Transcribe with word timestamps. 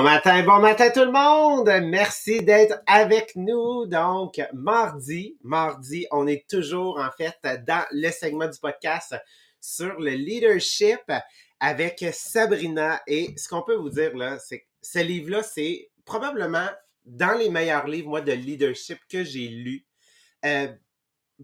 Bon 0.00 0.04
matin, 0.04 0.42
bon 0.44 0.60
matin 0.60 0.88
tout 0.88 1.04
le 1.04 1.12
monde. 1.12 1.68
Merci 1.82 2.42
d'être 2.42 2.80
avec 2.86 3.36
nous. 3.36 3.84
Donc, 3.84 4.40
mardi, 4.54 5.36
mardi, 5.42 6.06
on 6.10 6.26
est 6.26 6.48
toujours 6.48 6.98
en 6.98 7.10
fait 7.10 7.36
dans 7.66 7.84
le 7.92 8.10
segment 8.10 8.48
du 8.48 8.58
podcast 8.58 9.14
sur 9.60 10.00
le 10.00 10.12
leadership 10.12 11.02
avec 11.60 12.02
Sabrina. 12.14 13.02
Et 13.06 13.34
ce 13.36 13.46
qu'on 13.46 13.60
peut 13.60 13.74
vous 13.74 13.90
dire 13.90 14.16
là, 14.16 14.38
c'est 14.38 14.60
que 14.60 14.66
ce 14.80 15.00
livre-là, 15.00 15.42
c'est 15.42 15.90
probablement 16.06 16.68
dans 17.04 17.36
les 17.36 17.50
meilleurs 17.50 17.86
livres, 17.86 18.08
moi, 18.08 18.22
de 18.22 18.32
leadership 18.32 19.00
que 19.06 19.22
j'ai 19.22 19.48
lus. 19.48 19.84
Euh, 20.46 20.68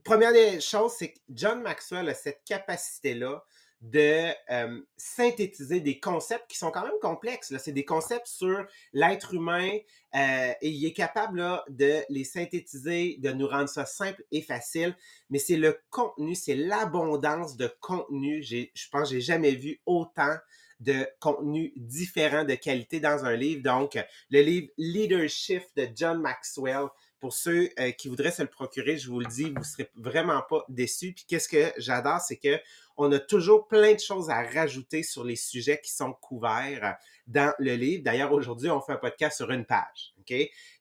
première 0.03 0.33
des 0.33 0.63
choses, 0.63 0.95
c'est 0.99 1.13
que 1.13 1.19
John 1.29 1.61
Maxwell 1.61 2.09
a 2.09 2.15
cette 2.15 2.41
capacité-là 2.49 3.45
de 3.81 4.33
euh, 4.51 4.81
synthétiser 4.97 5.81
des 5.81 6.01
concepts 6.01 6.51
qui 6.51 6.57
sont 6.57 6.71
quand 6.71 6.83
même 6.83 6.99
complexes. 7.01 7.55
C'est 7.59 7.73
des 7.73 7.85
concepts 7.85 8.27
sur 8.27 8.65
l'être 8.93 9.35
humain 9.35 9.71
euh, 10.15 10.53
et 10.61 10.71
il 10.71 10.85
est 10.87 10.93
capable 10.93 11.63
de 11.69 12.03
les 12.09 12.25
synthétiser, 12.25 13.17
de 13.19 13.31
nous 13.33 13.47
rendre 13.47 13.69
ça 13.69 13.85
simple 13.85 14.25
et 14.33 14.43
facile. 14.43 14.97
Mais 15.31 15.39
c'est 15.39 15.57
le 15.57 15.79
contenu, 15.91 16.35
c'est 16.35 16.57
l'abondance 16.57 17.57
de 17.57 17.71
contenu. 17.81 18.43
Je 18.43 18.89
pense 18.91 19.09
que 19.09 19.15
j'ai 19.17 19.21
jamais 19.21 19.55
vu 19.55 19.81
autant 19.87 20.37
de 20.81 21.09
contenu 21.21 21.73
différent 21.77 22.45
de 22.45 22.55
qualité 22.55 23.01
dans 23.01 23.25
un 23.25 23.35
livre. 23.35 23.63
Donc, 23.63 23.99
le 24.31 24.41
livre 24.41 24.69
Leadership 24.77 25.63
de 25.77 25.89
John 25.95 26.21
Maxwell, 26.21 26.89
pour 27.27 27.35
ceux 27.35 27.71
euh, 27.81 27.91
qui 27.91 28.07
voudraient 28.07 28.31
se 28.31 28.43
le 28.43 28.49
procurer, 28.49 28.99
je 28.99 29.11
vous 29.11 29.19
le 29.19 29.27
dis, 29.27 29.47
vous 29.47 29.59
ne 29.59 29.65
serez 29.65 29.91
vraiment 29.97 30.43
pas 30.49 30.65
déçus. 30.69 31.13
Puis 31.13 31.25
qu'est-ce 31.27 31.49
que 31.49 31.73
j'adore, 31.77 32.21
c'est 32.21 32.37
que 32.37 32.61
on 32.97 33.11
a 33.11 33.19
toujours 33.19 33.67
plein 33.67 33.95
de 33.95 33.99
choses 33.99 34.31
à 34.31 34.45
rajouter 34.45 35.03
sur 35.03 35.25
les 35.25 35.35
sujets 35.35 35.81
qui 35.83 35.91
sont 35.91 36.13
couverts 36.13 36.97
dans 37.27 37.53
le 37.59 37.75
livre. 37.75 38.05
D'ailleurs, 38.05 38.31
aujourd'hui, 38.31 38.71
on 38.71 38.81
fait 38.81 38.93
un 38.93 38.99
podcast 38.99 39.39
sur 39.39 39.51
une 39.51 39.65
page. 39.65 40.15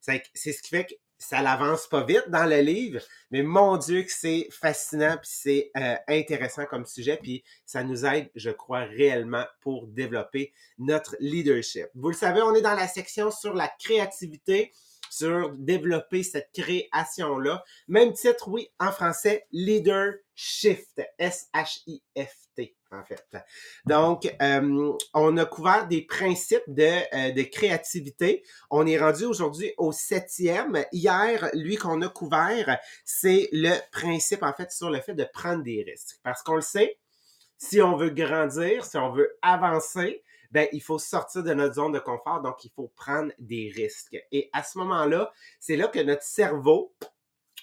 C'est 0.03 0.53
ce 0.53 0.61
qui 0.61 0.69
fait 0.69 0.85
que 0.85 0.93
ça 1.17 1.41
l'avance 1.41 1.88
pas 1.88 2.03
vite 2.03 2.25
dans 2.27 2.45
le 2.45 2.59
livre, 2.59 3.01
mais 3.31 3.41
mon 3.41 3.77
Dieu 3.77 4.03
que 4.03 4.11
c'est 4.11 4.47
fascinant 4.51 5.17
puis 5.17 5.31
c'est 5.31 5.71
euh, 5.77 5.95
intéressant 6.07 6.66
comme 6.66 6.85
sujet 6.85 7.17
puis 7.19 7.43
ça 7.66 7.83
nous 7.83 8.05
aide, 8.05 8.29
je 8.35 8.51
crois 8.51 8.81
réellement 8.81 9.45
pour 9.61 9.88
développer 9.88 10.53
notre 10.77 11.16
leadership. 11.19 11.88
Vous 11.95 12.09
le 12.09 12.16
savez, 12.16 12.43
on 12.43 12.53
est 12.53 12.61
dans 12.61 12.75
la 12.75 12.88
section 12.88 13.31
sur 13.31 13.55
la 13.55 13.67
créativité 13.79 14.71
sur 15.16 15.52
développer 15.58 16.23
cette 16.23 16.52
création-là. 16.53 17.63
Même 17.88 18.13
titre, 18.13 18.49
oui, 18.49 18.69
en 18.80 18.91
français, 18.91 19.47
Leader 19.52 20.13
Shift, 20.33 21.02
S-H-I-F-T, 21.17 22.75
en 22.91 23.03
fait. 23.03 23.25
Donc, 23.85 24.35
euh, 24.41 24.94
on 25.13 25.38
a 25.38 25.45
couvert 25.45 25.88
des 25.88 26.02
principes 26.02 26.63
de, 26.67 26.83
euh, 26.83 27.31
de 27.31 27.44
créativité. 27.44 28.44
On 28.69 28.85
est 28.85 28.97
rendu 28.97 29.25
aujourd'hui 29.25 29.73
au 29.77 29.91
septième. 29.94 30.83
Hier, 30.91 31.50
lui 31.53 31.77
qu'on 31.77 32.02
a 32.02 32.09
couvert, 32.09 32.77
c'est 33.05 33.47
le 33.53 33.75
principe, 33.91 34.44
en 34.44 34.53
fait, 34.53 34.72
sur 34.72 34.89
le 34.89 35.00
fait 35.00 35.16
de 35.16 35.25
prendre 35.33 35.63
des 35.63 35.83
risques. 35.88 36.17
Parce 36.23 36.44
qu'on 36.44 36.55
le 36.55 36.61
sait, 36.61 36.97
si 37.57 37.81
on 37.81 37.95
veut 37.95 38.09
grandir, 38.09 38.84
si 38.84 38.97
on 38.97 39.11
veut 39.11 39.38
avancer, 39.41 40.22
ben, 40.55 40.69
il 40.71 40.81
faut 40.81 40.97
sortir 40.99 41.43
de 41.43 41.53
notre 41.53 41.75
zone 41.75 41.91
de 41.91 41.99
confort, 41.99 42.41
donc 42.41 42.63
il 42.63 42.71
faut 42.73 42.89
prendre 42.95 43.29
des 43.39 43.73
risques. 43.75 44.16
Et 44.31 44.49
à 44.53 44.63
ce 44.63 44.77
moment-là, 44.77 45.33
c'est 45.59 45.75
là 45.75 45.89
que 45.89 45.99
notre 45.99 46.23
cerveau, 46.23 46.95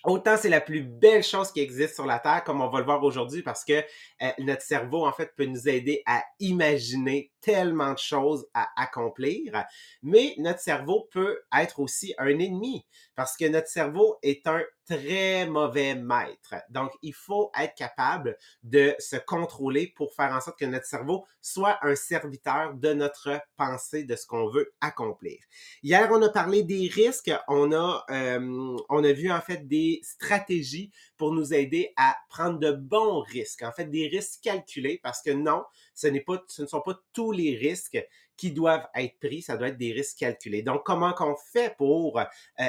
Autant 0.05 0.37
c'est 0.37 0.49
la 0.49 0.61
plus 0.61 0.83
belle 0.83 1.23
chose 1.23 1.53
qui 1.53 1.61
existe 1.61 1.95
sur 1.95 2.07
la 2.07 2.19
Terre, 2.19 2.43
comme 2.43 2.61
on 2.61 2.69
va 2.69 2.81
le 2.81 2.85
voir 2.85 3.05
aujourd'hui, 3.05 3.43
parce 3.43 3.65
que 3.65 3.75
euh, 3.75 4.31
notre 4.41 4.63
cerveau, 4.63 5.07
en 5.07 5.13
fait, 5.13 5.33
peut 5.37 5.45
nous 5.45 5.69
aider 5.69 6.03
à 6.07 6.25
imaginer 6.41 7.32
tellement 7.43 7.93
de 7.93 7.99
choses 7.99 8.47
à 8.55 8.69
accomplir, 8.77 9.65
mais 10.03 10.35
notre 10.39 10.61
cerveau 10.61 11.09
peut 11.11 11.41
être 11.55 11.81
aussi 11.81 12.15
un 12.17 12.39
ennemi, 12.39 12.87
parce 13.15 13.37
que 13.37 13.47
notre 13.47 13.69
cerveau 13.69 14.17
est 14.23 14.47
un 14.47 14.63
très 14.87 15.47
mauvais 15.47 15.95
maître. 15.95 16.55
Donc, 16.71 16.93
il 17.03 17.15
faut 17.15 17.51
être 17.59 17.75
capable 17.75 18.37
de 18.63 18.95
se 18.99 19.17
contrôler 19.17 19.93
pour 19.97 20.15
faire 20.15 20.33
en 20.33 20.41
sorte 20.41 20.59
que 20.59 20.65
notre 20.65 20.87
cerveau 20.87 21.25
soit 21.41 21.79
un 21.83 21.95
serviteur 21.95 22.75
de 22.75 22.93
notre 22.93 23.41
pensée, 23.57 24.05
de 24.05 24.17
ce 24.17 24.27
qu'on 24.27 24.49
veut 24.49 24.73
accomplir. 24.81 25.39
Hier, 25.83 26.09
on 26.11 26.23
a 26.23 26.29
parlé 26.29 26.63
des 26.63 26.89
risques. 26.89 27.33
On 27.49 27.73
a, 27.73 28.05
euh, 28.11 28.77
on 28.89 29.05
a 29.05 29.13
vu 29.13 29.31
en 29.31 29.41
fait 29.41 29.67
des 29.67 30.01
stratégies 30.03 30.91
pour 31.23 31.33
nous 31.33 31.55
aider 31.55 31.93
à 31.97 32.17
prendre 32.29 32.59
de 32.59 32.73
bons 32.73 33.21
risques. 33.21 33.63
En 33.63 33.71
fait, 33.71 33.85
des 33.85 34.09
risques 34.09 34.41
calculés 34.43 34.99
parce 35.05 35.23
que 35.23 35.31
non, 35.31 35.63
ce, 35.95 36.09
pas, 36.19 36.43
ce 36.49 36.63
ne 36.63 36.67
sont 36.67 36.81
pas 36.81 37.01
tous 37.13 37.31
les 37.31 37.55
risques 37.55 38.05
qui 38.37 38.51
doivent 38.51 38.89
être 38.97 39.21
pris, 39.21 39.41
ça 39.41 39.57
doit 39.57 39.69
être 39.69 39.79
des 39.79 39.93
risques 39.93 40.19
calculés. 40.19 40.63
Donc, 40.63 40.83
comment 40.85 41.13
qu'on 41.13 41.37
fait 41.37 41.77
pour 41.77 42.19
euh, 42.19 42.25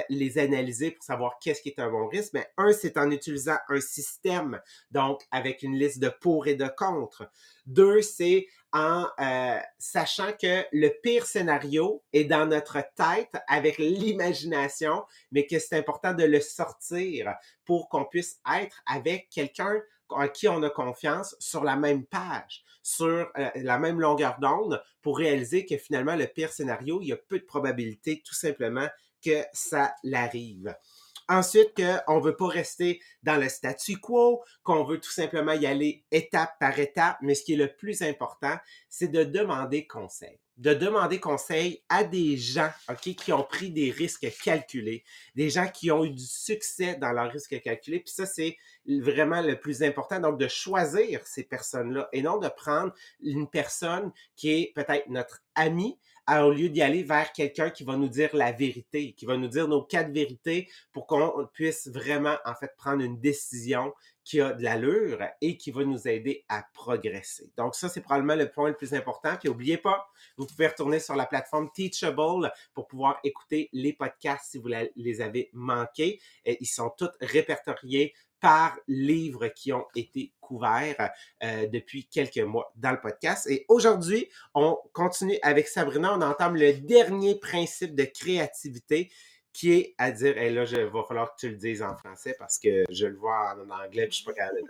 les 0.08 0.38
analyser, 0.38 0.92
pour 0.92 1.04
savoir 1.04 1.40
qu'est-ce 1.42 1.64
qui 1.64 1.70
est 1.70 1.80
un 1.80 1.90
bon 1.90 2.08
risque? 2.08 2.34
Mais 2.34 2.46
un, 2.58 2.74
c'est 2.74 2.96
en 3.00 3.10
utilisant 3.10 3.58
un 3.70 3.82
système, 3.82 4.62
donc 4.92 5.24
avec 5.32 5.64
une 5.64 5.76
liste 5.76 5.98
de 5.98 6.10
pour 6.10 6.46
et 6.46 6.54
de 6.54 6.68
contre. 6.78 7.28
Deux, 7.66 8.04
c'est 8.04 8.46
en 8.74 9.08
euh, 9.20 9.60
sachant 9.78 10.34
que 10.34 10.66
le 10.72 10.90
pire 11.02 11.26
scénario 11.26 12.04
est 12.12 12.26
dans 12.26 12.48
notre 12.48 12.84
tête 12.96 13.42
avec 13.48 13.78
l'imagination, 13.78 15.04
mais 15.32 15.46
que 15.46 15.60
c'est 15.60 15.78
important 15.78 16.14
de 16.14 16.24
le 16.24 16.42
sortir 16.42 17.36
pour 17.66 17.88
qu'on 17.88 18.06
puisse 18.06 18.40
être 18.60 18.82
avec 18.88 19.30
quelqu'un 19.30 19.80
à 20.16 20.28
qui 20.28 20.48
on 20.48 20.62
a 20.64 20.70
confiance 20.70 21.36
sur 21.40 21.64
la 21.64 21.76
même 21.76 22.06
page, 22.06 22.64
sur 22.82 23.32
euh, 23.38 23.50
la 23.56 23.80
même 23.80 24.00
longueur 24.00 24.38
d'onde 24.40 24.82
pour 25.02 25.18
réaliser 25.18 25.66
que 25.66 25.78
finalement, 25.78 26.16
le 26.16 26.28
pire 26.28 26.52
scénario, 26.52 27.00
il 27.02 27.08
y 27.08 27.14
a 27.14 27.18
peu 27.18 27.40
de 27.40 27.46
probabilité 27.46 28.22
tout 28.26 28.36
simplement 28.36 28.88
que 29.24 29.44
ça 29.54 29.96
l'arrive. 30.04 30.76
Ensuite, 31.30 31.74
qu'on 31.76 32.20
ne 32.20 32.24
veut 32.24 32.36
pas 32.36 32.48
rester 32.48 33.02
dans 33.24 33.38
le 33.38 33.50
statu 33.50 33.98
quo, 33.98 34.44
qu'on 34.64 34.84
veut 34.84 35.00
tout 35.00 35.12
simplement 35.12 35.54
y 35.54 35.66
aller 35.66 36.06
étape 36.12 36.58
par 36.60 36.78
étape, 36.80 37.18
mais 37.22 37.36
ce 37.36 37.44
qui 37.44 37.54
est 37.54 37.58
le 37.58 37.74
plus 37.74 38.02
important, 38.02 38.58
c'est 38.90 39.10
de 39.10 39.24
demander 39.24 39.88
conseil 39.88 40.40
de 40.58 40.74
demander 40.74 41.20
conseil 41.20 41.84
à 41.90 42.04
des 42.04 42.38
gens 42.38 42.70
qui 43.02 43.34
ont 43.34 43.44
pris 43.44 43.72
des 43.72 43.90
risques 43.90 44.32
calculés, 44.44 45.04
des 45.36 45.50
gens 45.50 45.68
qui 45.68 45.90
ont 45.92 46.06
eu 46.06 46.12
du 46.12 46.26
succès 46.26 46.96
dans 46.96 47.12
leurs 47.12 47.32
risques 47.32 47.60
calculés. 47.62 48.00
Puis 48.00 48.14
ça, 48.14 48.26
c'est 48.26 48.58
vraiment 48.88 49.42
le 49.42 49.60
plus 49.60 49.82
important. 49.82 50.20
Donc, 50.20 50.40
de 50.40 50.48
choisir 50.48 51.26
ces 51.26 51.44
personnes-là 51.44 52.08
et 52.14 52.22
non 52.22 52.38
de 52.38 52.50
prendre 52.50 52.94
une 53.22 53.50
personne 53.50 54.12
qui 54.36 54.52
est 54.52 54.72
peut-être 54.76 55.10
notre 55.10 55.42
ami, 55.56 55.98
au 56.30 56.52
lieu 56.52 56.70
d'y 56.70 56.82
aller 56.82 57.04
vers 57.04 57.32
quelqu'un 57.34 57.70
qui 57.70 57.84
va 57.84 57.98
nous 57.98 58.08
dire 58.08 58.36
la 58.36 58.52
vérité, 58.52 59.14
qui 59.14 59.26
va 59.26 59.38
nous 59.38 59.48
dire 59.48 59.68
nos 59.68 59.84
quatre 59.84 60.12
vérités 60.12 60.70
pour 60.92 61.08
qu'on 61.08 61.48
puisse 61.54 61.88
vraiment, 61.90 62.36
en 62.46 62.56
fait, 62.56 62.72
prendre 62.78 63.04
une 63.04 63.20
décision 63.20 63.94
qui 64.24 64.40
a 64.40 64.54
de 64.54 64.64
l'allure 64.64 65.20
et 65.42 65.58
qui 65.58 65.72
va 65.72 65.84
nous 65.84 66.08
aider 66.08 66.46
à 66.48 66.64
progresser. 66.74 67.52
Donc 67.58 67.76
ça, 67.76 67.90
c'est 67.90 68.02
probablement 68.02 68.36
le 68.36 68.50
point 68.50 68.70
le 68.70 68.76
plus 68.76 68.94
important. 68.94 69.36
Puis 69.38 69.50
n'oubliez 69.50 69.78
pas, 69.78 70.08
vous 70.38 70.46
pouvez 70.46 70.68
retourner 70.68 71.00
sur 71.00 71.16
la 71.16 71.26
plateforme 71.26 71.70
Teachable 71.74 72.52
pour 72.74 72.88
pouvoir 72.88 73.20
écouter 73.24 73.70
les 73.74 73.94
podcasts 73.94 74.52
si 74.52 74.60
vous 74.60 74.70
les 74.96 75.22
avez 75.22 75.50
manqués. 75.52 76.22
ils 76.46 76.66
sont 76.66 76.90
tous 76.98 77.10
répertoriés 77.20 78.14
par 78.44 78.78
livres 78.90 79.48
qui 79.48 79.72
ont 79.72 79.88
été 79.96 80.34
couverts 80.42 81.12
euh, 81.42 81.66
depuis 81.68 82.10
quelques 82.10 82.40
mois 82.40 82.74
dans 82.76 82.92
le 82.92 83.00
podcast. 83.00 83.50
Et 83.50 83.66
aujourd'hui, 83.70 84.30
on 84.54 84.78
continue 84.92 85.40
avec 85.44 85.70
Sabrina. 85.70 86.14
On 86.14 86.22
entame 86.22 86.58
le 86.58 86.74
dernier 86.74 87.36
principe 87.40 87.96
de 87.96 88.04
créativité 88.04 89.10
qui 89.54 89.72
est 89.72 89.96
à 89.98 90.12
dire, 90.12 90.38
et 90.38 90.50
là, 90.50 90.66
il 90.66 90.86
va 90.88 91.04
falloir 91.04 91.34
que 91.34 91.40
tu 91.40 91.50
le 91.52 91.56
dises 91.56 91.82
en 91.82 91.96
français 91.96 92.36
parce 92.38 92.60
que 92.60 92.84
je 92.90 93.06
le 93.06 93.16
vois 93.16 93.56
en 93.56 93.70
anglais, 93.70 94.08
je 94.10 94.16
suis 94.16 94.26
pas 94.26 94.34
capable 94.34 94.60
de 94.60 94.66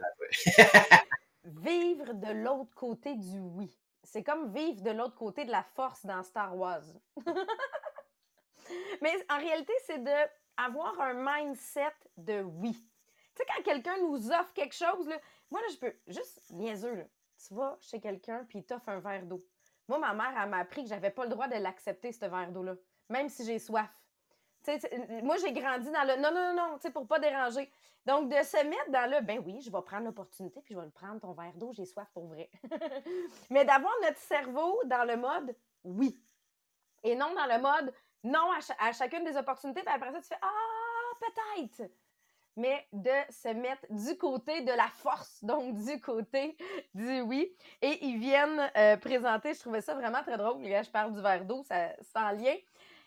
Vivre 1.64 2.14
de 2.14 2.32
l'autre 2.32 2.76
côté 2.76 3.16
du 3.16 3.40
oui. 3.40 3.76
C'est 4.04 4.22
comme 4.22 4.54
vivre 4.54 4.84
de 4.84 4.92
l'autre 4.92 5.16
côté 5.16 5.46
de 5.46 5.52
la 5.52 5.64
force 5.64 6.06
dans 6.06 6.22
Star 6.22 6.56
Wars. 6.56 6.84
Mais 9.02 9.14
en 9.32 9.40
réalité, 9.40 9.74
c'est 9.88 10.04
de 10.04 10.30
avoir 10.58 11.02
un 11.02 11.14
mindset 11.16 11.96
de 12.18 12.42
oui. 12.44 12.78
Tu 13.36 13.42
sais, 13.42 13.46
quand 13.56 13.64
quelqu'un 13.64 13.98
nous 14.02 14.32
offre 14.32 14.54
quelque 14.54 14.76
chose, 14.76 15.10
moi, 15.50 15.62
là, 15.62 15.68
je 15.72 15.78
peux 15.78 15.94
juste 16.08 16.52
niaiseux, 16.52 16.96
là. 16.96 17.04
Tu 17.48 17.54
vas 17.54 17.78
chez 17.82 18.00
quelqu'un, 18.00 18.46
puis 18.48 18.60
il 18.60 18.64
t'offre 18.64 18.90
un 18.90 19.00
verre 19.00 19.26
d'eau. 19.26 19.46
Moi, 19.88 20.00
ma 20.00 20.14
mère, 20.14 20.34
elle 20.42 20.50
m'a 20.50 20.60
appris 20.60 20.84
que 20.84 20.90
j'avais 20.90 21.10
pas 21.10 21.24
le 21.24 21.30
droit 21.30 21.48
de 21.48 21.56
l'accepter, 21.56 22.12
ce 22.12 22.26
verre 22.26 22.52
d'eau-là, 22.52 22.76
même 23.10 23.28
si 23.28 23.44
j'ai 23.46 23.60
soif 23.60 23.90
moi, 25.24 25.36
j'ai 25.38 25.52
grandi 25.52 25.90
dans 25.92 26.04
le 26.04 26.22
non, 26.22 26.32
non, 26.34 26.54
non, 26.54 26.80
non, 26.84 26.92
pour 26.92 27.08
pas 27.08 27.20
déranger. 27.20 27.70
Donc, 28.06 28.30
de 28.30 28.44
se 28.44 28.64
mettre 28.66 28.90
dans 28.90 29.10
le 29.10 29.22
ben 29.22 29.42
oui, 29.46 29.62
je 29.62 29.72
vais 29.72 29.82
prendre 29.82 30.06
l'opportunité 30.06 30.62
puis 30.62 30.74
je 30.74 30.80
vais 30.80 30.86
le 30.86 30.92
prendre 30.92 31.20
ton 31.22 31.34
verre 31.34 31.54
d'eau, 31.56 31.72
j'ai 31.74 31.86
soif 31.86 32.08
pour 32.14 32.28
vrai. 32.28 32.50
Mais 33.50 33.66
d'avoir 33.66 33.94
notre 34.02 34.18
cerveau 34.18 34.82
dans 34.86 35.06
le 35.06 35.18
mode 35.18 35.56
oui 35.84 36.22
et 37.04 37.16
non 37.16 37.34
dans 37.34 37.46
le 37.46 37.62
mode 37.62 37.94
non 38.24 38.52
à, 38.80 38.92
chacune 38.92 39.24
des 39.24 39.38
opportunités. 39.38 39.82
Puis 39.82 39.94
après 39.94 40.12
ça, 40.12 40.22
tu 40.22 40.28
fais 40.28 40.40
ah, 40.42 41.18
peut-être. 41.20 41.92
Mais 42.56 42.86
de 42.92 43.10
se 43.30 43.50
mettre 43.50 43.86
du 43.90 44.18
côté 44.18 44.62
de 44.62 44.72
la 44.72 44.88
force, 44.88 45.44
donc 45.44 45.76
du 45.76 46.00
côté 46.00 46.58
du 46.94 47.22
oui. 47.22 47.56
Et 47.82 48.06
ils 48.06 48.20
viennent 48.20 48.72
euh, 48.78 48.98
présenter, 48.98 49.54
je 49.54 49.60
trouvais 49.60 49.82
ça 49.82 49.96
vraiment 49.96 50.22
très 50.22 50.38
drôle, 50.38 50.64
je 50.64 50.90
parle 50.90 51.14
du 51.14 51.22
verre 51.22 51.46
d'eau, 51.46 51.64
ça, 51.64 51.90
sans 52.14 52.32
lien. 52.32 52.56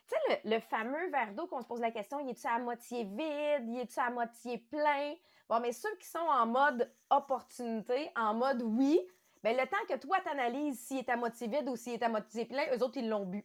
Tu 0.08 0.14
sais, 0.28 0.40
le, 0.44 0.60
fameux 0.60 1.10
verre 1.10 1.32
d'eau 1.34 1.46
qu'on 1.46 1.60
se 1.60 1.66
pose 1.66 1.80
la 1.80 1.90
question, 1.90 2.20
il 2.20 2.30
est-tu 2.30 2.46
à 2.46 2.58
moitié 2.58 3.04
vide, 3.04 3.68
il 3.68 3.80
est-tu 3.80 3.98
à 3.98 4.10
moitié 4.10 4.58
plein? 4.58 5.14
Bon, 5.48 5.60
mais 5.60 5.72
ceux 5.72 5.94
qui 5.96 6.06
sont 6.06 6.18
en 6.18 6.46
mode 6.46 6.92
opportunité, 7.10 8.10
en 8.16 8.34
mode 8.34 8.62
oui, 8.62 9.00
bien, 9.42 9.52
le 9.52 9.66
temps 9.66 9.84
que 9.88 9.96
toi 9.96 10.18
t'analyses 10.20 10.78
s'il 10.80 10.98
est 10.98 11.08
à 11.08 11.16
moitié 11.16 11.48
vide 11.48 11.68
ou 11.68 11.76
s'il 11.76 11.94
est 11.94 12.02
à 12.02 12.08
moitié 12.08 12.44
plein, 12.44 12.64
eux 12.74 12.82
autres, 12.82 12.98
ils 12.98 13.08
l'ont 13.08 13.26
bu. 13.26 13.44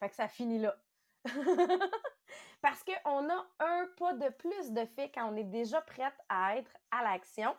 Fait 0.00 0.08
que 0.08 0.16
ça 0.16 0.28
finit 0.28 0.58
là. 0.58 0.76
Parce 2.64 2.82
qu'on 2.82 3.28
a 3.28 3.46
un 3.58 3.86
pas 3.98 4.14
de 4.14 4.30
plus 4.30 4.72
de 4.72 4.86
fait 4.86 5.10
quand 5.14 5.30
on 5.30 5.36
est 5.36 5.44
déjà 5.44 5.82
prête 5.82 6.18
à 6.30 6.56
être 6.56 6.70
à 6.90 7.02
l'action. 7.02 7.54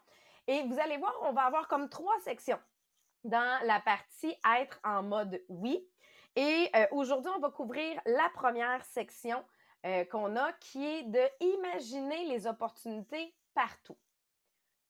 Et 0.48 0.64
vous 0.64 0.80
allez 0.80 0.98
voir, 0.98 1.14
on 1.22 1.32
va 1.32 1.44
avoir 1.44 1.68
comme 1.68 1.90
trois 1.90 2.20
sections 2.22 2.58
dans 3.24 3.64
la 3.68 3.80
partie 3.82 4.36
être 4.60 4.80
en 4.84 5.04
mode 5.04 5.40
oui. 5.48 5.88
Et 6.36 6.72
euh, 6.76 6.88
aujourd'hui, 6.90 7.32
on 7.36 7.40
va 7.40 7.52
couvrir 7.52 8.02
la 8.08 8.32
première 8.34 8.84
section 8.84 9.46
euh, 9.86 10.06
qu'on 10.06 10.36
a 10.36 10.52
qui 10.54 10.84
est 10.84 11.04
de 11.04 11.22
imaginer 11.40 12.26
les 12.26 12.48
opportunités 12.48 13.32
partout. 13.54 13.98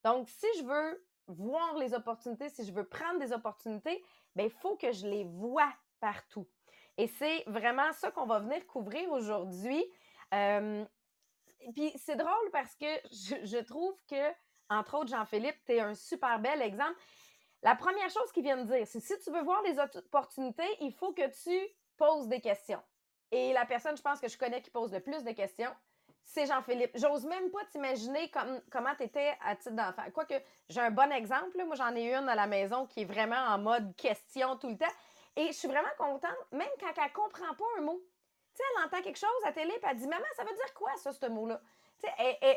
Donc, 0.05 0.29
si 0.29 0.47
je 0.59 0.63
veux 0.63 1.05
voir 1.27 1.75
les 1.75 1.93
opportunités, 1.93 2.47
si 2.47 2.63
je 2.63 2.71
veux 2.71 2.87
prendre 2.87 3.19
des 3.19 3.33
opportunités, 3.33 4.01
ben, 4.33 4.45
il 4.45 4.61
faut 4.61 4.77
que 4.77 4.93
je 4.93 5.07
les 5.07 5.25
vois 5.25 5.73
partout. 5.99 6.47
Et 6.97 7.07
c'est 7.07 7.43
vraiment 7.47 7.91
ça 7.91 8.11
qu'on 8.11 8.25
va 8.25 8.39
venir 8.39 8.65
couvrir 8.65 9.11
aujourd'hui. 9.11 9.85
Euh, 10.33 10.85
puis 11.73 11.91
c'est 11.97 12.15
drôle 12.15 12.51
parce 12.51 12.75
que 12.75 12.85
je, 13.11 13.59
trouve 13.63 13.95
que, 14.09 14.31
entre 14.69 14.97
autres, 14.97 15.09
Jean-Philippe, 15.09 15.57
tu 15.65 15.73
es 15.73 15.79
un 15.79 15.95
super 15.95 16.39
bel 16.39 16.61
exemple. 16.61 16.95
La 17.63 17.75
première 17.75 18.09
chose 18.09 18.31
qu'il 18.31 18.43
vient 18.43 18.57
de 18.57 18.71
dire, 18.71 18.85
c'est 18.85 18.99
si 18.99 19.17
tu 19.19 19.31
veux 19.31 19.43
voir 19.43 19.61
les 19.63 19.79
opportunités, 19.79 20.67
il 20.81 20.93
faut 20.93 21.13
que 21.13 21.27
tu 21.43 21.57
poses 21.97 22.27
des 22.27 22.41
questions. 22.41 22.81
Et 23.31 23.53
la 23.53 23.65
personne, 23.65 23.97
je 23.97 24.01
pense 24.01 24.19
que 24.19 24.27
je 24.27 24.37
connais 24.37 24.61
qui 24.61 24.69
pose 24.69 24.93
le 24.93 24.99
plus 24.99 25.23
de 25.23 25.31
questions, 25.31 25.71
c'est 26.23 26.45
Jean-Philippe. 26.47 26.91
J'ose 26.95 27.25
même 27.25 27.49
pas 27.51 27.63
t'imaginer 27.71 28.31
comment 28.71 28.95
tu 28.95 29.03
étais 29.03 29.35
à 29.43 29.55
titre 29.55 29.75
d'enfant. 29.75 30.03
Quoique, 30.13 30.35
j'ai 30.69 30.81
un 30.81 30.91
bon 30.91 31.11
exemple. 31.11 31.63
Moi, 31.65 31.75
j'en 31.75 31.95
ai 31.95 32.13
une 32.13 32.27
à 32.27 32.35
la 32.35 32.47
maison 32.47 32.85
qui 32.87 33.01
est 33.01 33.05
vraiment 33.05 33.35
en 33.35 33.57
mode 33.57 33.95
question 33.95 34.57
tout 34.57 34.69
le 34.69 34.77
temps. 34.77 34.93
Et 35.35 35.47
je 35.47 35.53
suis 35.53 35.67
vraiment 35.67 35.87
contente, 35.97 36.35
même 36.51 36.67
quand 36.79 36.91
elle 37.03 37.11
comprend 37.11 37.53
pas 37.55 37.65
un 37.77 37.81
mot. 37.81 38.01
Sais, 38.55 38.63
elle 38.77 38.85
entend 38.85 39.01
quelque 39.03 39.19
chose 39.19 39.29
à 39.45 39.51
télé, 39.51 39.73
elle 39.83 39.97
dit 39.97 40.07
Maman, 40.07 40.23
ça 40.37 40.43
veut 40.43 40.55
dire 40.55 40.73
quoi, 40.73 40.91
ça, 40.95 41.11
ce 41.11 41.25
mot-là? 41.25 41.59
Sais, 41.97 42.07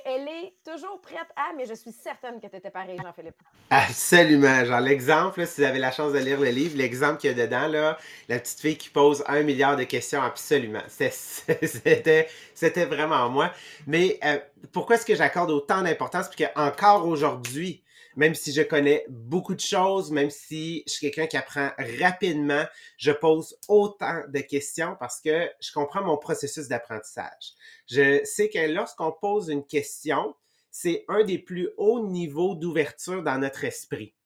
elle, 0.04 0.28
est 0.28 0.54
toujours 0.64 1.00
prête 1.00 1.26
à, 1.34 1.52
mais 1.56 1.66
je 1.66 1.74
suis 1.74 1.90
certaine 1.90 2.40
que 2.40 2.46
tu 2.46 2.54
étais 2.54 2.70
pareil, 2.70 2.96
Jean-Philippe. 3.02 3.40
Absolument. 3.70 4.64
Genre, 4.64 4.80
l'exemple, 4.80 5.44
si 5.44 5.60
vous 5.60 5.66
avez 5.66 5.80
la 5.80 5.90
chance 5.90 6.12
de 6.12 6.18
lire 6.18 6.40
le 6.40 6.50
livre, 6.50 6.76
l'exemple 6.76 7.18
qu'il 7.18 7.36
y 7.36 7.40
a 7.40 7.46
dedans, 7.46 7.66
là, 7.66 7.98
la 8.28 8.38
petite 8.38 8.60
fille 8.60 8.76
qui 8.76 8.90
pose 8.90 9.24
un 9.26 9.42
milliard 9.42 9.76
de 9.76 9.84
questions, 9.84 10.22
absolument. 10.22 10.82
C'était, 10.88 12.28
c'était 12.54 12.84
vraiment 12.84 13.28
moi. 13.28 13.52
Mais 13.88 14.20
euh, 14.24 14.38
pourquoi 14.72 14.96
est-ce 14.96 15.06
que 15.06 15.16
j'accorde 15.16 15.50
autant 15.50 15.82
d'importance? 15.82 16.28
Parce 16.28 16.36
qu'encore 16.36 17.06
aujourd'hui, 17.06 17.82
même 18.18 18.34
si 18.34 18.52
je 18.52 18.62
connais 18.62 19.06
beaucoup 19.08 19.54
de 19.54 19.60
choses, 19.60 20.10
même 20.10 20.28
si 20.28 20.82
je 20.88 20.92
suis 20.92 21.10
quelqu'un 21.10 21.28
qui 21.28 21.36
apprend 21.36 21.70
rapidement, 22.00 22.64
je 22.96 23.12
pose 23.12 23.56
autant 23.68 24.22
de 24.26 24.40
questions 24.40 24.96
parce 24.98 25.20
que 25.20 25.48
je 25.60 25.70
comprends 25.72 26.02
mon 26.02 26.16
processus 26.18 26.66
d'apprentissage. 26.66 27.54
Je 27.86 28.20
sais 28.24 28.48
que 28.48 28.58
lorsqu'on 28.72 29.12
pose 29.12 29.50
une 29.50 29.64
question, 29.64 30.34
c'est 30.72 31.04
un 31.06 31.22
des 31.22 31.38
plus 31.38 31.70
hauts 31.76 32.08
niveaux 32.08 32.56
d'ouverture 32.56 33.22
dans 33.22 33.38
notre 33.38 33.62
esprit. 33.62 34.16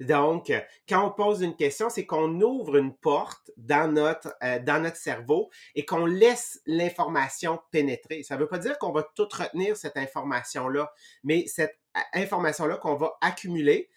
Donc, 0.00 0.52
quand 0.88 1.06
on 1.06 1.10
pose 1.10 1.40
une 1.40 1.56
question, 1.56 1.90
c'est 1.90 2.06
qu'on 2.06 2.40
ouvre 2.40 2.76
une 2.76 2.94
porte 2.94 3.52
dans 3.56 3.90
notre, 3.90 4.34
euh, 4.42 4.58
dans 4.58 4.82
notre 4.82 4.96
cerveau 4.96 5.48
et 5.74 5.84
qu'on 5.84 6.06
laisse 6.06 6.60
l'information 6.66 7.60
pénétrer. 7.70 8.22
Ça 8.22 8.34
ne 8.34 8.40
veut 8.40 8.48
pas 8.48 8.58
dire 8.58 8.78
qu'on 8.78 8.92
va 8.92 9.08
tout 9.14 9.28
retenir 9.30 9.76
cette 9.76 9.96
information-là, 9.96 10.92
mais 11.24 11.46
cette 11.46 11.78
information-là 12.14 12.76
qu'on 12.76 12.96
va 12.96 13.16
accumuler, 13.20 13.90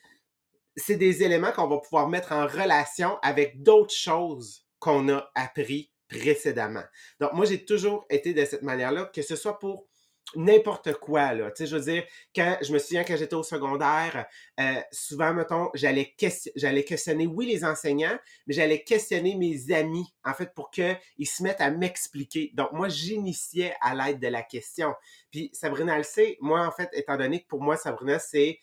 c'est 0.76 0.96
des 0.96 1.24
éléments 1.24 1.52
qu'on 1.52 1.68
va 1.68 1.80
pouvoir 1.80 2.08
mettre 2.08 2.32
en 2.32 2.48
relation 2.48 3.18
avec 3.22 3.62
d'autres 3.62 3.94
choses 3.94 4.66
qu'on 4.80 5.10
a 5.10 5.30
appris 5.36 5.92
précédemment. 6.08 6.84
Donc, 7.20 7.34
moi, 7.34 7.46
j'ai 7.46 7.64
toujours 7.64 8.06
été 8.10 8.34
de 8.34 8.44
cette 8.46 8.64
manière-là, 8.64 9.06
que 9.14 9.22
ce 9.22 9.36
soit 9.36 9.60
pour 9.60 9.88
n'importe 10.36 10.94
quoi, 10.94 11.34
là. 11.34 11.52
Tu 11.52 11.64
sais, 11.64 11.68
je 11.68 11.76
veux 11.76 11.84
dire, 11.84 12.04
quand, 12.36 12.58
je 12.62 12.72
me 12.74 12.80
souviens 12.80 13.04
quand 13.04 13.18
j'étais 13.18 13.36
au 13.36 13.44
secondaire, 13.44 14.26
euh, 14.60 14.82
souvent, 14.92 15.34
mettons, 15.34 15.70
j'allais, 15.74 16.16
j'allais 16.56 16.84
questionner, 16.84 17.28
oui, 17.28 17.46
les 17.46 17.64
enseignants, 17.64 18.18
mais 18.48 18.54
j'allais 18.54 18.84
questionner 18.84 19.36
mes 19.36 19.72
amis, 19.74 20.14
en 20.24 20.34
fait, 20.34 20.54
pour 20.54 20.72
qu'ils 20.72 20.98
se 21.26 21.44
mettent 21.44 21.62
à 21.62 21.72
m'expliquer. 21.72 22.52
Donc, 22.54 22.72
moi, 22.74 22.90
j'initiais 22.90 23.74
à 23.82 23.96
l'aide 23.96 24.20
de 24.20 24.28
la 24.28 24.44
question. 24.44 24.94
Puis, 25.32 25.50
Sabrina 25.54 25.98
le 25.98 26.04
sait, 26.04 26.38
moi, 26.42 26.66
en 26.66 26.72
fait, 26.72 26.90
étant 26.94 27.18
donné 27.18 27.42
que 27.42 27.48
pour 27.48 27.62
moi, 27.62 27.78
Sabrina, 27.78 28.20
c'est 28.20 28.60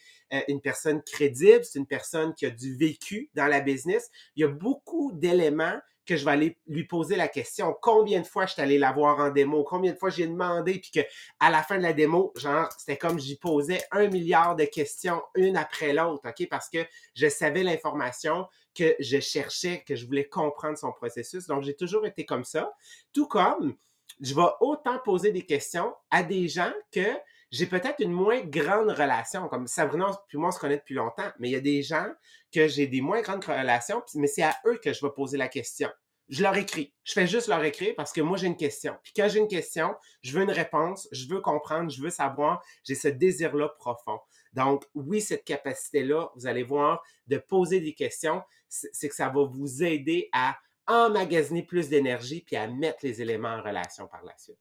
une 0.49 0.61
personne 0.61 1.03
crédible, 1.03 1.65
c'est 1.65 1.79
une 1.79 1.87
personne 1.87 2.35
qui 2.35 2.47
a 2.47 2.51
du 2.51 2.77
vécu 2.77 3.31
dans 3.35 3.47
la 3.47 3.61
business, 3.61 4.11
il 4.37 4.43
y 4.43 4.45
a 4.45 4.49
beaucoup 4.49 5.13
d'éléments 5.13 5.79
que 6.09 6.17
je 6.17 6.25
vais 6.25 6.31
aller 6.31 6.59
lui 6.67 6.85
poser 6.85 7.17
la 7.17 7.29
question. 7.29 7.77
Combien 7.83 8.21
de 8.21 8.27
fois 8.27 8.47
je 8.47 8.55
suis 8.55 8.63
allé 8.63 8.79
la 8.79 8.93
voir 8.93 9.19
en 9.19 9.29
démo? 9.29 9.63
Combien 9.63 9.93
de 9.93 9.99
fois 9.99 10.09
j'ai 10.09 10.27
demandé? 10.27 10.81
Puis 10.81 10.91
que 10.91 11.01
à 11.39 11.51
la 11.51 11.63
fin 11.63 11.77
de 11.77 11.83
la 11.83 11.93
démo, 11.93 12.33
genre, 12.35 12.69
c'était 12.79 12.97
comme 12.97 13.21
j'y 13.21 13.37
posais 13.37 13.83
un 13.91 14.09
milliard 14.09 14.57
de 14.57 14.65
questions, 14.65 15.21
une 15.35 15.59
après 15.59 15.93
l'autre, 15.93 16.27
OK? 16.27 16.49
Parce 16.49 16.71
que 16.71 16.79
je 17.15 17.29
savais 17.29 17.63
l'information 17.63 18.47
que 18.75 18.97
je 18.99 19.21
cherchais, 19.21 19.85
que 19.87 19.97
je 19.97 20.07
voulais 20.07 20.27
comprendre 20.27 20.79
son 20.79 20.93
processus. 20.93 21.47
Donc, 21.47 21.63
j'ai 21.63 21.77
toujours 21.77 22.07
été 22.07 22.25
comme 22.25 22.45
ça. 22.45 22.73
Tout 23.13 23.27
comme 23.27 23.77
je 24.21 24.35
vais 24.35 24.49
autant 24.61 24.99
poser 25.05 25.31
des 25.31 25.45
questions 25.45 25.95
à 26.11 26.23
des 26.23 26.49
gens 26.49 26.73
que 26.91 27.19
j'ai 27.50 27.67
peut-être 27.67 28.00
une 28.00 28.12
moins 28.12 28.40
grande 28.43 28.90
relation. 28.90 29.48
Comme 29.48 29.67
Sabrina 29.67 30.10
puis 30.28 30.38
moi, 30.38 30.48
on 30.48 30.52
se 30.52 30.58
connaît 30.58 30.76
depuis 30.76 30.94
longtemps, 30.94 31.31
mais 31.38 31.48
il 31.48 31.52
y 31.52 31.56
a 31.56 31.60
des 31.60 31.82
gens 31.82 32.06
que 32.52 32.69
j'ai 32.69 32.86
des 32.86 33.00
moins 33.00 33.20
grandes 33.22 33.44
relations, 33.44 34.02
mais 34.14 34.26
c'est 34.26 34.43
à 34.43 34.56
eux 34.67 34.78
que 34.82 34.93
je 34.93 35.05
vais 35.05 35.12
poser 35.12 35.38
la 35.38 35.48
question. 35.48 35.88
Je 36.28 36.43
leur 36.43 36.56
écris. 36.56 36.93
Je 37.05 37.14
fais 37.14 37.26
juste 37.26 37.48
leur 37.48 37.64
écrire 37.64 37.94
parce 37.96 38.12
que 38.12 38.20
moi, 38.20 38.36
j'ai 38.36 38.48
une 38.48 38.56
question. 38.56 38.94
Puis 39.02 39.12
quand 39.17 39.28
j'ai 39.28 39.38
une 39.38 39.48
question, 39.48 39.94
je 40.20 40.32
veux 40.36 40.43
une 40.43 40.50
réponse, 40.50 41.08
je 41.10 41.26
veux 41.26 41.40
comprendre, 41.40 41.90
je 41.90 42.02
veux 42.02 42.10
savoir, 42.10 42.62
j'ai 42.84 42.94
ce 42.94 43.08
désir-là 43.08 43.70
profond. 43.78 44.20
Donc, 44.52 44.84
oui, 44.94 45.22
cette 45.22 45.44
capacité-là, 45.44 46.31
vous 46.34 46.46
allez 46.46 46.64
voir, 46.64 47.02
de 47.28 47.38
poser 47.38 47.81
des 47.81 47.94
questions, 47.94 48.43
c'est 48.69 49.08
que 49.08 49.14
ça 49.14 49.31
va 49.31 49.44
vous 49.44 49.82
aider 49.82 50.28
à 50.32 50.58
emmagasiner 50.86 51.62
plus 51.62 51.88
d'énergie 51.88 52.43
puis 52.43 52.56
à 52.56 52.67
mettre 52.67 52.98
les 53.02 53.22
éléments 53.22 53.48
en 53.55 53.62
relation 53.62 54.06
par 54.06 54.22
la 54.24 54.36
suite. 54.36 54.58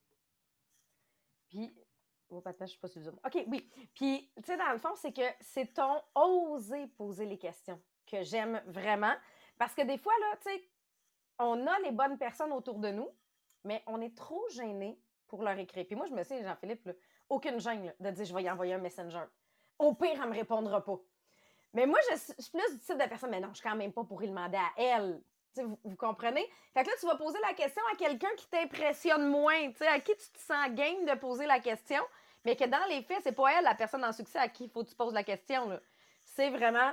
Puis, 1.48 1.74
Oh, 2.30 2.42
je 2.60 2.66
suis 2.66 2.78
pas 2.78 2.88
sur 2.88 3.00
OK, 3.06 3.44
oui. 3.46 3.70
Puis, 3.94 4.30
tu 4.36 4.42
sais, 4.42 4.56
dans 4.56 4.72
le 4.72 4.78
fond, 4.78 4.94
c'est 4.96 5.12
que 5.12 5.22
c'est 5.40 5.72
ton 5.72 6.02
oser 6.14 6.86
poser 6.88 7.24
les 7.24 7.38
questions 7.38 7.80
que 8.06 8.22
j'aime 8.22 8.62
vraiment. 8.66 9.14
Parce 9.56 9.74
que 9.74 9.82
des 9.82 9.96
fois, 9.96 10.12
là, 10.20 10.36
tu 10.36 10.50
sais, 10.50 10.62
on 11.38 11.66
a 11.66 11.78
les 11.80 11.92
bonnes 11.92 12.18
personnes 12.18 12.52
autour 12.52 12.78
de 12.78 12.90
nous, 12.90 13.08
mais 13.64 13.82
on 13.86 14.00
est 14.00 14.16
trop 14.16 14.46
gêné 14.50 15.00
pour 15.26 15.42
leur 15.42 15.58
écrire. 15.58 15.86
Puis 15.86 15.96
moi, 15.96 16.06
je 16.06 16.14
me 16.14 16.22
sais, 16.22 16.42
Jean-Philippe, 16.42 16.90
aucune 17.28 17.60
gêne 17.60 17.94
de 17.98 18.10
dire 18.10 18.24
je 18.24 18.34
vais 18.34 18.42
y 18.42 18.50
envoyer 18.50 18.74
un 18.74 18.78
messenger. 18.78 19.24
Au 19.78 19.94
pire, 19.94 20.10
elle 20.14 20.20
ne 20.20 20.26
me 20.26 20.34
répondra 20.34 20.84
pas. 20.84 20.98
Mais 21.74 21.86
moi, 21.86 21.98
je, 22.10 22.16
suis 22.16 22.50
plus 22.50 22.72
du 22.72 22.80
type 22.80 22.98
de 22.98 23.08
personne, 23.08 23.30
mais 23.30 23.40
non, 23.40 23.48
je 23.48 23.60
suis 23.60 23.68
quand 23.68 23.76
même 23.76 23.92
pas 23.92 24.04
pour 24.04 24.22
y 24.22 24.28
demander 24.28 24.56
à 24.56 24.70
elle. 24.76 25.22
Vous, 25.56 25.78
vous, 25.82 25.96
comprenez? 25.96 26.46
Fait 26.74 26.84
que 26.84 26.88
là, 26.90 26.94
tu 27.00 27.06
vas 27.06 27.16
poser 27.16 27.38
la 27.40 27.52
question 27.52 27.82
à 27.92 27.96
quelqu'un 27.96 28.28
qui 28.36 28.46
t'impressionne 28.48 29.28
moins, 29.28 29.70
à 29.92 30.00
qui 30.00 30.12
tu 30.12 30.30
te 30.30 30.38
sens 30.38 30.68
game 30.70 31.04
de 31.04 31.18
poser 31.18 31.46
la 31.46 31.58
question, 31.58 32.02
mais 32.44 32.54
que 32.54 32.64
dans 32.64 32.84
les 32.88 33.02
faits, 33.02 33.20
c'est 33.24 33.32
pas 33.32 33.52
elle, 33.54 33.64
la 33.64 33.74
personne 33.74 34.04
en 34.04 34.12
succès, 34.12 34.38
à 34.38 34.48
qui 34.48 34.64
il 34.64 34.70
faut 34.70 34.84
que 34.84 34.90
tu 34.90 34.94
poses 34.94 35.14
la 35.14 35.24
question. 35.24 35.80
C'est 36.24 36.50
vraiment 36.50 36.92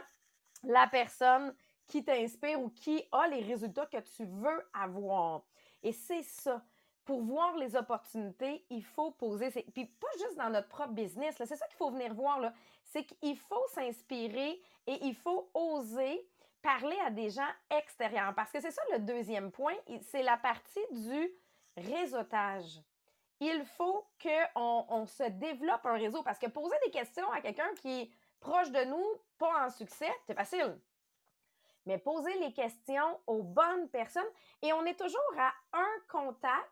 la 0.63 0.88
personne 0.88 1.55
qui 1.88 2.03
t'inspire 2.03 2.59
ou 2.59 2.69
qui 2.69 3.03
a 3.12 3.27
les 3.27 3.41
résultats 3.41 3.85
que 3.85 4.00
tu 4.00 4.25
veux 4.25 4.69
avoir. 4.74 5.43
Et 5.83 5.91
c'est 5.91 6.24
ça. 6.24 6.63
Pour 7.05 7.21
voir 7.21 7.55
les 7.57 7.75
opportunités, 7.75 8.65
il 8.71 8.83
faut 8.83 9.12
poser. 9.12 9.51
Puis 9.51 9.85
pas 9.85 10.07
juste 10.17 10.38
dans 10.38 10.50
notre 10.50 10.67
propre 10.67 10.93
business, 10.93 11.35
c'est 11.38 11.45
ça 11.45 11.67
qu'il 11.67 11.77
faut 11.77 11.91
venir 11.91 12.15
voir. 12.15 12.51
C'est 12.83 13.03
qu'il 13.03 13.38
faut 13.38 13.63
s'inspirer 13.67 14.59
et 14.88 15.05
il 15.05 15.13
faut 15.13 15.47
oser 15.53 16.27
parler 16.65 16.98
à 17.05 17.12
des 17.12 17.29
gens 17.29 17.48
extérieurs. 17.69 18.34
Parce 18.34 18.51
que 18.51 18.60
c'est 18.60 18.72
ça 18.72 18.81
le 18.91 19.00
deuxième 19.00 19.51
point, 19.51 19.75
c'est 20.01 20.24
la 20.24 20.36
partie 20.36 20.86
du 20.91 21.31
réseautage. 21.77 22.81
Il 23.39 23.63
faut 23.77 24.07
qu'on 24.22 24.86
on 24.89 25.05
se 25.05 25.29
développe 25.29 25.86
un 25.86 25.93
réseau 25.93 26.24
parce 26.24 26.39
que 26.39 26.48
poser 26.48 26.75
des 26.86 26.91
questions 26.91 27.31
à 27.31 27.41
quelqu'un 27.41 27.72
qui 27.81 28.01
est 28.01 28.12
proche 28.39 28.72
de 28.72 28.84
nous, 28.86 29.05
pas 29.38 29.67
en 29.67 29.69
succès, 29.69 30.12
c'est 30.25 30.34
facile. 30.34 30.79
Mais 31.86 32.00
poser 32.00 32.34
les 32.39 32.51
questions 32.51 33.19
aux 33.27 33.43
bonnes 33.43 33.88
personnes 33.89 34.24
et 34.63 34.74
on 34.74 34.86
est 34.86 35.00
toujours 35.00 35.36
à 35.38 35.53
un 35.74 36.00
contact 36.10 36.72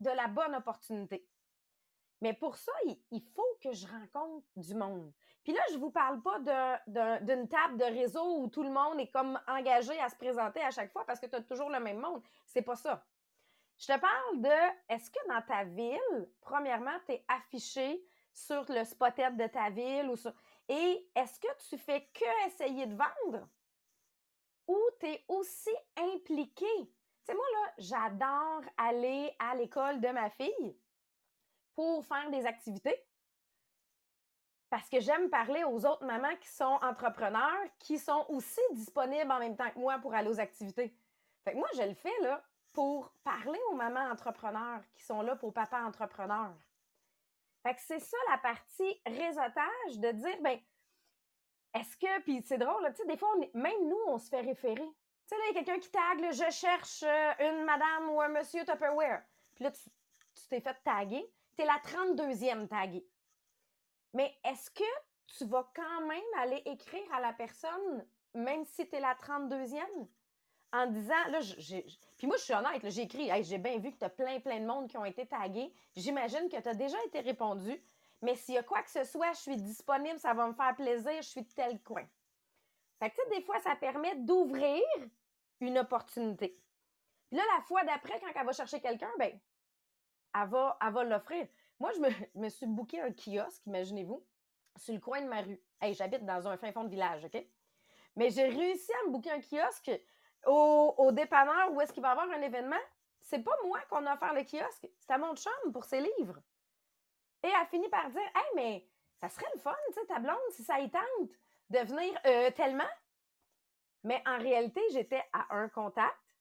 de 0.00 0.10
la 0.10 0.28
bonne 0.28 0.54
opportunité. 0.54 1.26
Mais 2.20 2.34
pour 2.34 2.56
ça, 2.56 2.72
il, 3.10 3.22
faut 3.34 3.58
que 3.62 3.72
je 3.72 3.86
rencontre 3.86 4.46
du 4.56 4.74
monde. 4.74 5.10
Puis 5.50 5.56
là, 5.56 5.64
je 5.72 5.78
vous 5.78 5.90
parle 5.90 6.22
pas 6.22 6.38
d'une 6.38 7.48
table 7.48 7.76
de 7.76 7.84
réseau 7.84 8.38
où 8.38 8.46
tout 8.46 8.62
le 8.62 8.70
monde 8.70 9.00
est 9.00 9.10
comme 9.10 9.36
engagé 9.48 9.98
à 9.98 10.08
se 10.08 10.14
présenter 10.14 10.60
à 10.60 10.70
chaque 10.70 10.92
fois 10.92 11.04
parce 11.04 11.18
que 11.18 11.26
tu 11.26 11.34
as 11.34 11.40
toujours 11.40 11.70
le 11.70 11.80
même 11.80 11.98
monde. 11.98 12.22
C'est 12.46 12.62
pas 12.62 12.76
ça. 12.76 13.04
Je 13.76 13.88
te 13.88 13.98
parle 13.98 14.40
de 14.40 14.94
est-ce 14.94 15.10
que 15.10 15.18
dans 15.26 15.42
ta 15.42 15.64
ville, 15.64 16.30
premièrement, 16.40 16.96
tu 17.04 17.14
es 17.14 17.24
affiché 17.26 18.00
sur 18.32 18.64
le 18.68 18.84
spotette 18.84 19.36
de 19.36 19.48
ta 19.48 19.70
ville 19.70 20.08
ou 20.08 20.14
sur. 20.14 20.32
Et 20.68 21.10
est-ce 21.16 21.40
que 21.40 21.68
tu 21.68 21.76
fais 21.78 22.08
que 22.14 22.46
essayer 22.46 22.86
de 22.86 22.94
vendre 22.94 23.48
ou 24.68 24.78
tu 25.00 25.06
es 25.06 25.24
aussi 25.26 25.74
impliqué? 25.96 26.64
Tu 26.78 26.86
sais, 27.24 27.34
moi, 27.34 27.44
là, 27.54 27.72
j'adore 27.78 28.62
aller 28.76 29.34
à 29.40 29.56
l'école 29.56 30.00
de 30.00 30.10
ma 30.10 30.30
fille 30.30 30.78
pour 31.74 32.04
faire 32.04 32.30
des 32.30 32.46
activités. 32.46 33.04
Parce 34.70 34.88
que 34.88 35.00
j'aime 35.00 35.28
parler 35.28 35.64
aux 35.64 35.84
autres 35.84 36.04
mamans 36.04 36.36
qui 36.36 36.48
sont 36.48 36.78
entrepreneurs, 36.82 37.60
qui 37.80 37.98
sont 37.98 38.24
aussi 38.28 38.60
disponibles 38.72 39.30
en 39.30 39.40
même 39.40 39.56
temps 39.56 39.70
que 39.70 39.78
moi 39.78 39.98
pour 39.98 40.14
aller 40.14 40.28
aux 40.28 40.38
activités. 40.38 40.94
Fait 41.44 41.52
que 41.52 41.56
moi, 41.56 41.68
je 41.76 41.82
le 41.82 41.94
fais 41.94 42.18
là 42.22 42.42
pour 42.72 43.12
parler 43.24 43.58
aux 43.70 43.74
mamans 43.74 44.08
entrepreneurs 44.12 44.80
qui 44.94 45.02
sont 45.02 45.22
là 45.22 45.34
pour 45.34 45.52
papa 45.52 45.80
entrepreneur. 45.82 46.54
Fait 47.64 47.74
que 47.74 47.80
c'est 47.80 47.98
ça 47.98 48.16
la 48.30 48.38
partie 48.38 49.00
réseautage 49.04 49.98
de 49.98 50.12
dire, 50.12 50.40
ben, 50.40 50.58
est-ce 51.74 51.96
que, 51.96 52.20
puis 52.22 52.42
c'est 52.46 52.58
drôle, 52.58 52.88
tu 52.90 53.02
sais, 53.02 53.06
des 53.06 53.16
fois, 53.16 53.28
même 53.54 53.88
nous, 53.88 54.00
on 54.06 54.18
se 54.18 54.28
fait 54.28 54.40
référer. 54.40 54.76
Tu 54.76 55.26
sais, 55.26 55.36
là, 55.36 55.42
il 55.50 55.54
y 55.54 55.58
a 55.58 55.64
quelqu'un 55.64 55.80
qui 55.80 55.90
tague, 55.90 56.32
je 56.32 56.50
cherche 56.50 57.02
euh, 57.02 57.32
une 57.40 57.64
madame 57.64 58.08
ou 58.10 58.20
un 58.20 58.28
monsieur 58.28 58.64
Tupperware. 58.64 59.22
Puis 59.54 59.64
là, 59.64 59.72
tu 59.72 59.80
t'es 60.48 60.60
fait 60.60 60.76
taguer 60.84 61.28
tu 61.56 61.62
es 61.62 61.66
la 61.66 61.78
32e 61.78 62.68
taguée. 62.68 63.06
Mais 64.12 64.34
est-ce 64.44 64.70
que 64.70 64.84
tu 65.26 65.44
vas 65.46 65.70
quand 65.74 66.06
même 66.06 66.20
aller 66.38 66.62
écrire 66.66 67.12
à 67.14 67.20
la 67.20 67.32
personne, 67.32 68.06
même 68.34 68.64
si 68.64 68.88
tu 68.88 68.96
es 68.96 69.00
la 69.00 69.14
32e, 69.14 70.08
en 70.72 70.86
disant, 70.86 71.24
là. 71.28 71.40
Puis 72.16 72.26
moi, 72.26 72.36
je 72.36 72.42
suis 72.42 72.54
honnête, 72.54 72.88
j'ai 72.90 73.02
écrit, 73.02 73.30
j'ai 73.42 73.58
bien 73.58 73.78
vu 73.78 73.92
que 73.92 73.98
tu 73.98 74.04
as 74.04 74.10
plein, 74.10 74.38
plein 74.40 74.60
de 74.60 74.66
monde 74.66 74.88
qui 74.88 74.96
ont 74.96 75.04
été 75.04 75.26
tagués. 75.26 75.72
J'imagine 75.96 76.48
que 76.48 76.60
tu 76.60 76.68
as 76.68 76.74
déjà 76.74 77.02
été 77.04 77.20
répondu. 77.20 77.82
Mais 78.22 78.36
s'il 78.36 78.54
y 78.54 78.58
a 78.58 78.62
quoi 78.62 78.82
que 78.82 78.90
ce 78.90 79.02
soit, 79.04 79.32
je 79.32 79.38
suis 79.38 79.56
disponible, 79.56 80.18
ça 80.18 80.34
va 80.34 80.46
me 80.46 80.52
faire 80.52 80.74
plaisir, 80.76 81.22
je 81.22 81.28
suis 81.28 81.42
de 81.42 81.52
tel 81.52 81.80
coin. 81.82 82.06
Fait 82.98 83.10
que, 83.10 83.16
tu 83.16 83.22
sais, 83.22 83.38
des 83.38 83.42
fois, 83.44 83.58
ça 83.60 83.74
permet 83.76 84.14
d'ouvrir 84.16 84.82
une 85.60 85.78
opportunité. 85.78 86.60
Puis 87.28 87.38
là, 87.38 87.42
la 87.56 87.62
fois 87.62 87.82
d'après, 87.84 88.20
quand 88.20 88.30
elle 88.34 88.46
va 88.46 88.52
chercher 88.52 88.80
quelqu'un, 88.80 89.10
ben, 89.18 89.40
elle 90.34 90.48
va 90.48 91.04
l'offrir. 91.04 91.48
Moi, 91.80 91.92
je 91.92 92.38
me, 92.38 92.48
suis 92.50 92.66
booké 92.66 93.00
un 93.00 93.10
kiosque, 93.10 93.66
imaginez-vous, 93.66 94.22
sur 94.76 94.94
le 94.94 95.00
coin 95.00 95.22
de 95.22 95.26
ma 95.26 95.40
rue. 95.40 95.58
Hey, 95.80 95.94
j'habite 95.94 96.24
dans 96.26 96.46
un 96.46 96.56
fin 96.58 96.70
fond 96.72 96.84
de 96.84 96.90
village, 96.90 97.24
OK? 97.24 97.42
Mais 98.16 98.30
j'ai 98.30 98.48
réussi 98.48 98.92
à 98.92 99.06
me 99.06 99.12
booker 99.12 99.30
un 99.30 99.40
kiosque 99.40 99.90
au, 100.46 101.10
dépanneur 101.12 101.72
où 101.72 101.80
est-ce 101.80 101.92
qu'il 101.92 102.02
va 102.02 102.08
y 102.08 102.12
avoir 102.12 102.30
un 102.30 102.42
événement. 102.42 102.80
C'est 103.20 103.42
pas 103.42 103.56
moi 103.64 103.80
qu'on 103.88 104.04
a 104.06 104.14
offert 104.14 104.34
le 104.34 104.42
kiosque, 104.42 104.88
c'est 104.98 105.12
à 105.12 105.18
mon 105.18 105.34
chum 105.34 105.72
pour 105.72 105.84
ses 105.84 106.00
livres. 106.00 106.38
Et 107.42 107.48
elle 107.48 107.54
a 107.54 107.66
fini 107.66 107.88
par 107.88 108.10
dire 108.10 108.20
Hey, 108.20 108.46
mais 108.54 108.88
ça 109.16 109.28
serait 109.28 109.50
le 109.54 109.60
fun, 109.60 109.74
tu 109.88 109.94
sais, 109.94 110.06
ta 110.06 110.18
blonde, 110.18 110.36
si 110.50 110.62
ça 110.62 110.80
y 110.80 110.90
tente 110.90 111.30
de 111.70 111.78
venir 111.78 112.18
euh, 112.26 112.50
tellement. 112.50 112.88
Mais 114.02 114.22
en 114.26 114.38
réalité, 114.38 114.80
j'étais 114.92 115.22
à 115.32 115.54
un 115.54 115.68
contact 115.68 116.36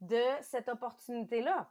de 0.00 0.22
cette 0.42 0.68
opportunité-là. 0.68 1.70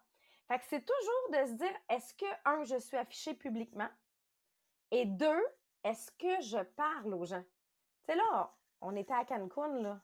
Fait 0.50 0.58
que 0.58 0.66
c'est 0.68 0.84
toujours 0.84 1.44
de 1.44 1.48
se 1.48 1.54
dire, 1.54 1.72
est-ce 1.90 2.12
que, 2.16 2.26
un, 2.44 2.64
je 2.64 2.78
suis 2.78 2.98
affichée 2.98 3.36
publiquement? 3.36 3.88
Et 4.90 5.06
deux, 5.06 5.46
est-ce 5.84 6.12
que 6.14 6.42
je 6.42 6.58
parle 6.76 7.14
aux 7.14 7.24
gens? 7.24 7.44
Tu 7.44 8.06
sais, 8.08 8.16
là, 8.16 8.52
on 8.82 8.96
était 8.96 9.14
à 9.14 9.26
Cancun, 9.26 9.80
là. 9.80 10.02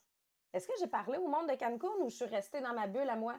Est-ce 0.53 0.67
que 0.67 0.73
j'ai 0.79 0.85
parlé 0.85 1.17
au 1.17 1.27
monde 1.27 1.49
de 1.49 1.55
Cancun 1.55 1.89
ou 1.99 2.09
je 2.09 2.17
suis 2.17 2.25
restée 2.25 2.61
dans 2.61 2.73
ma 2.73 2.85
bulle 2.85 3.09
à 3.09 3.15
moi? 3.15 3.35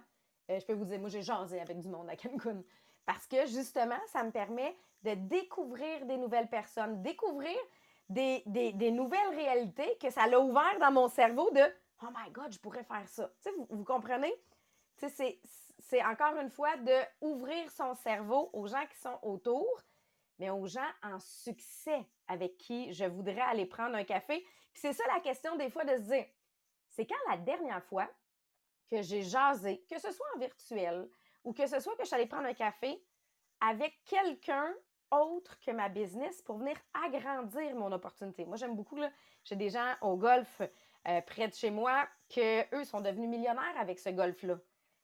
Euh, 0.51 0.59
je 0.59 0.67
peux 0.67 0.73
vous 0.73 0.85
dire, 0.85 0.99
moi, 0.99 1.09
j'ai 1.09 1.23
jasé 1.23 1.61
avec 1.61 1.79
du 1.79 1.89
monde 1.89 2.11
à 2.11 2.17
Cancun. 2.17 2.65
Parce 3.05 3.29
que, 3.29 3.47
justement, 3.47 4.01
ça 4.09 4.25
me 4.25 4.33
permet 4.33 4.77
de 5.05 5.15
découvrir 5.15 6.07
des 6.07 6.17
nouvelles 6.17 6.49
personnes, 6.49 7.03
découvrir 7.03 7.57
des, 8.09 8.43
nouvelles 8.91 9.29
réalités 9.29 9.97
que 10.03 10.11
ça 10.11 10.27
l'a 10.27 10.41
ouvert 10.41 10.77
dans 10.81 10.91
mon 10.91 11.07
cerveau 11.07 11.53
de 11.53 11.63
«Oh 12.03 12.09
my 12.13 12.33
God, 12.33 12.53
je 12.53 12.59
pourrais 12.59 12.83
faire 12.83 13.09
ça.» 13.09 13.31
Tu 13.41 13.49
sais, 13.49 13.57
vous, 13.57 13.69
vous 13.71 13.85
comprenez? 13.85 14.35
C'est 14.97 16.05
encore 16.05 16.37
une 16.41 16.51
fois 16.51 16.77
de 16.79 16.95
ouvrir 17.21 17.71
son 17.71 17.95
cerveau 17.95 18.51
aux 18.53 18.67
gens 18.67 18.85
qui 18.87 18.99
sont 18.99 19.19
autour, 19.23 19.67
mais 20.39 20.51
aux 20.51 20.67
gens 20.67 20.89
en 21.03 21.19
succès 21.19 22.07
avec 22.29 22.57
qui 22.59 22.93
je 22.93 23.05
voudrais 23.05 23.41
aller 23.41 23.67
prendre 23.67 23.95
un 23.95 24.05
café. 24.05 24.45
c'est 24.75 24.93
ça 24.93 25.05
la 25.15 25.21
question 25.21 25.57
des 25.57 25.71
fois 25.71 25.85
de 25.85 25.97
se 25.97 26.03
dire, 26.03 26.27
c'est 26.89 27.07
quand 27.07 27.31
la 27.31 27.37
dernière 27.37 27.85
fois 27.85 28.09
que 28.91 29.03
j'ai 29.03 29.23
jasé, 29.23 29.85
que 29.89 29.99
ce 29.99 30.11
soit 30.13 30.27
en 30.35 30.39
virtuel 30.39 31.09
ou 31.45 31.53
que 31.53 31.67
ce 31.67 31.81
soit 31.81 31.95
que 31.97 32.03
je 32.03 32.07
suis 32.07 32.15
allée 32.17 32.27
prendre 32.27 32.47
un 32.47 32.55
café 32.55 33.03
avec 33.61 34.03
quelqu'un 34.05 34.75
autre 35.11 35.59
que 35.61 35.71
ma 35.71 35.89
business 35.89 36.43
pour 36.43 36.59
venir 36.59 36.77
agrandir 37.05 37.75
mon 37.75 37.93
opportunité. 37.93 38.45
Moi, 38.45 38.57
j'aime 38.57 38.75
beaucoup, 38.75 38.99
j'ai 39.45 39.57
des 39.57 39.71
gens 39.71 39.95
au 40.01 40.17
golf 40.17 40.61
euh, 41.09 41.21
près 41.23 41.49
de 41.49 41.55
chez 41.55 41.71
moi 41.71 42.09
que 42.29 42.75
eux 42.75 42.85
sont 42.85 43.01
devenus 43.01 43.29
millionnaires 43.29 43.77
avec 43.79 43.99
ce 43.99 44.11
golf-là 44.11 44.59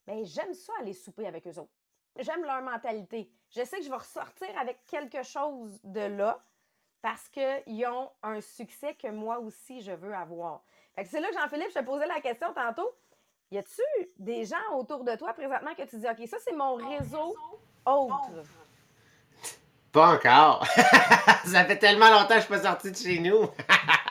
ben, 0.06 0.24
j'aime 0.24 0.54
ça 0.54 0.72
aller 0.80 0.92
souper 0.92 1.26
avec 1.26 1.46
eux 1.46 1.58
autres. 1.58 1.72
J'aime 2.18 2.44
leur 2.44 2.62
mentalité. 2.62 3.30
Je 3.50 3.64
sais 3.64 3.78
que 3.78 3.84
je 3.84 3.90
vais 3.90 3.96
ressortir 3.96 4.48
avec 4.58 4.84
quelque 4.86 5.22
chose 5.22 5.80
de 5.84 6.00
là 6.00 6.42
parce 7.00 7.28
qu'ils 7.28 7.86
ont 7.86 8.10
un 8.22 8.40
succès 8.40 8.94
que 8.94 9.08
moi 9.08 9.38
aussi 9.38 9.80
je 9.80 9.92
veux 9.92 10.14
avoir. 10.14 10.62
c'est 10.96 11.20
là 11.20 11.28
que 11.28 11.34
Jean-Philippe, 11.34 11.70
je 11.74 11.80
te 11.80 11.84
posais 11.84 12.06
la 12.06 12.20
question 12.20 12.52
tantôt. 12.52 12.90
Y 13.50 13.58
a-tu 13.58 13.82
des 14.18 14.44
gens 14.44 14.76
autour 14.76 15.04
de 15.04 15.14
toi 15.16 15.34
présentement 15.34 15.74
que 15.74 15.82
tu 15.82 15.98
dis, 15.98 16.06
OK, 16.06 16.26
ça 16.26 16.38
c'est 16.42 16.54
mon 16.54 16.74
réseau 16.76 17.36
autre? 17.84 18.30
Pas 19.90 20.14
encore. 20.14 20.66
ça 21.44 21.64
fait 21.66 21.78
tellement 21.78 22.08
longtemps 22.08 22.28
que 22.28 22.34
je 22.36 22.40
suis 22.40 22.54
pas 22.54 22.62
sorti 22.62 22.90
de 22.92 22.96
chez 22.96 23.18
nous. 23.18 23.42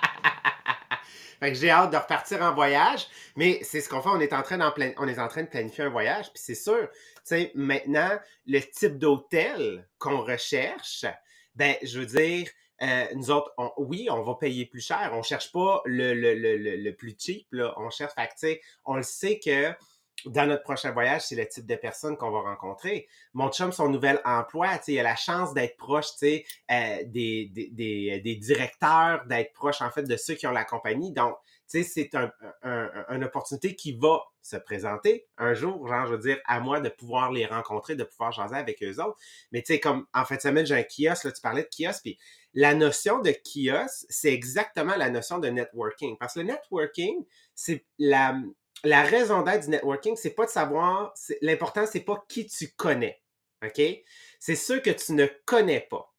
Fait 1.42 1.52
que 1.52 1.58
j'ai 1.58 1.72
hâte 1.72 1.92
de 1.92 1.98
repartir 1.98 2.42
en 2.44 2.54
voyage. 2.54 3.08
Mais 3.36 3.60
c'est 3.64 3.82
ce 3.82 3.90
qu'on 3.90 4.02
fait, 4.02 4.10
on 4.10 4.20
est 4.20 4.34
en 4.34 4.44
train, 4.44 4.60
on 4.98 5.08
est 5.08 5.20
en 5.20 5.28
train 5.28 5.42
de 5.42 5.48
planifier 5.50 5.84
un 5.86 5.90
voyage. 5.90 6.32
Puis 6.32 6.42
c'est 6.44 6.56
sûr, 6.56 6.88
tu 6.92 7.22
sais, 7.24 7.52
maintenant, 7.56 8.12
le 8.46 8.60
type 8.60 9.00
d'hôtel 9.00 9.88
qu'on 9.98 10.22
recherche, 10.22 11.06
ben, 11.56 11.76
je 11.82 12.00
veux 12.00 12.06
dire, 12.06 12.48
euh, 12.84 13.06
nous 13.16 13.32
autres, 13.32 13.52
oui, 13.78 14.08
on 14.12 14.22
va 14.22 14.36
payer 14.36 14.66
plus 14.66 14.86
cher. 14.86 15.12
On 15.14 15.24
cherche 15.24 15.52
pas 15.52 15.82
le, 15.86 16.14
le, 16.14 16.36
le, 16.36 16.58
le 16.58 16.96
plus 16.96 17.16
cheap, 17.18 17.48
là. 17.52 17.74
On 17.78 17.90
cherche, 17.90 18.14
fait 18.14 18.30
que, 18.58 18.62
on 18.86 18.96
le 18.96 19.04
sait 19.04 19.40
que 19.40 19.74
dans 20.26 20.46
notre 20.46 20.64
prochain 20.64 20.92
voyage, 20.92 21.22
c'est 21.28 21.36
le 21.36 21.48
type 21.48 21.66
de 21.66 21.76
personne 21.76 22.18
qu'on 22.18 22.32
va 22.32 22.42
rencontrer. 22.42 23.08
Mon 23.34 23.50
chum, 23.50 23.72
son 23.72 23.90
nouvel 23.90 24.22
emploi, 24.26 24.80
il 24.88 25.00
a 25.00 25.04
la 25.04 25.16
chance 25.16 25.54
d'être 25.54 25.78
proche 25.78 26.08
euh, 26.24 26.38
des, 27.06 27.50
des, 27.52 27.70
des, 27.72 28.22
des, 28.22 28.36
directeurs, 28.36 29.26
d'être 29.28 29.54
proche 29.54 29.82
en 29.82 29.90
fait 29.90 30.04
de 30.04 30.18
ceux 30.18 30.36
qui 30.36 30.48
ont 30.48 30.52
la 30.52 30.66
compagnie. 30.66 31.12
Donc, 31.14 31.36
c'est 31.68 32.16
un, 32.16 32.32
une 33.10 33.24
opportunité 33.24 33.76
qui 33.76 33.94
va 33.94 34.22
se 34.42 34.58
présenter 34.58 35.28
un 35.38 35.54
jour, 35.54 35.88
genre, 35.88 36.08
je 36.08 36.12
veux 36.14 36.20
dire, 36.20 36.38
à 36.46 36.60
moi 36.60 36.82
de 36.82 36.90
pouvoir 36.90 37.32
les 37.32 37.46
rencontrer, 37.46 37.96
de 37.96 38.04
pouvoir 38.04 38.32
jaser 38.32 38.56
avec 38.56 38.84
eux 38.84 39.00
autres. 39.02 39.18
Mais 39.52 39.62
tu 39.62 39.74
sais, 39.74 39.80
comme 39.80 40.06
en 40.14 40.26
fait, 40.26 40.42
semaine, 40.42 40.66
j'ai 40.66 40.76
un 40.76 40.84
kiosque, 40.84 41.26
là, 41.26 41.32
tu 41.32 41.42
parlais 41.42 41.64
de 41.64 41.70
kiosque, 41.70 42.02
puis 42.02 42.18
la 42.54 42.74
notion 42.74 43.20
de 43.20 43.32
kiosque, 43.32 44.06
c'est 44.10 44.34
exactement 44.34 44.96
la 44.98 45.10
notion 45.10 45.40
de 45.40 45.48
networking. 45.48 46.18
Parce 46.18 46.34
que 46.34 46.40
le 46.40 46.48
networking, 46.48 47.24
c'est 47.56 47.86
la, 47.98 48.36
la 48.84 49.04
raison 49.04 49.42
d'être 49.42 49.64
du 49.64 49.70
networking, 49.70 50.16
c'est 50.16 50.32
pas 50.34 50.46
de 50.46 50.52
savoir, 50.52 51.14
l'important, 51.42 51.86
c'est 51.86 52.02
pas 52.02 52.24
qui 52.28 52.48
tu 52.48 52.72
connais. 52.76 53.22
OK? 53.64 53.82
C'est 54.40 54.56
ceux 54.56 54.80
que 54.80 54.90
tu 54.90 55.14
ne 55.14 55.28
connais 55.46 55.88
pas. 55.90 56.12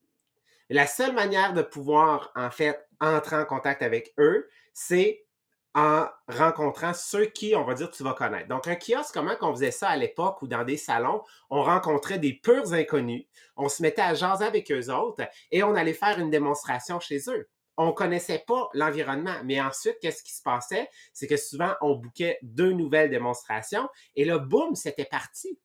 La 0.68 0.86
seule 0.86 1.12
manière 1.12 1.52
de 1.52 1.62
pouvoir, 1.62 2.32
en 2.36 2.50
fait, 2.50 2.86
entrer 3.00 3.36
en 3.36 3.44
contact 3.44 3.82
avec 3.82 4.14
eux, 4.18 4.48
c'est 4.72 5.26
en 5.74 6.06
rencontrant 6.28 6.92
ceux 6.94 7.26
qui, 7.26 7.56
on 7.56 7.64
va 7.64 7.74
dire, 7.74 7.90
tu 7.90 8.02
vas 8.02 8.14
connaître. 8.14 8.48
Donc, 8.48 8.68
un 8.68 8.76
kiosque, 8.76 9.12
comment 9.12 9.36
qu'on 9.36 9.52
faisait 9.52 9.70
ça 9.70 9.88
à 9.88 9.96
l'époque 9.96 10.42
ou 10.42 10.46
dans 10.46 10.64
des 10.64 10.76
salons? 10.76 11.22
On 11.50 11.62
rencontrait 11.62 12.18
des 12.18 12.34
purs 12.34 12.72
inconnus, 12.74 13.26
on 13.56 13.68
se 13.68 13.82
mettait 13.82 14.02
à 14.02 14.14
jaser 14.14 14.44
avec 14.44 14.70
eux 14.70 14.90
autres 14.90 15.24
et 15.50 15.62
on 15.62 15.74
allait 15.74 15.94
faire 15.94 16.18
une 16.18 16.30
démonstration 16.30 17.00
chez 17.00 17.20
eux 17.28 17.48
on 17.76 17.92
connaissait 17.92 18.44
pas 18.46 18.68
l'environnement. 18.74 19.36
Mais 19.44 19.60
ensuite, 19.60 19.96
qu'est-ce 20.00 20.22
qui 20.22 20.32
se 20.32 20.42
passait? 20.42 20.88
C'est 21.12 21.26
que 21.26 21.36
souvent, 21.36 21.74
on 21.80 21.96
bouquait 21.96 22.38
deux 22.42 22.72
nouvelles 22.72 23.10
démonstrations 23.10 23.88
et 24.16 24.24
là, 24.24 24.38
boum, 24.38 24.74
c'était 24.74 25.04
parti. 25.04 25.58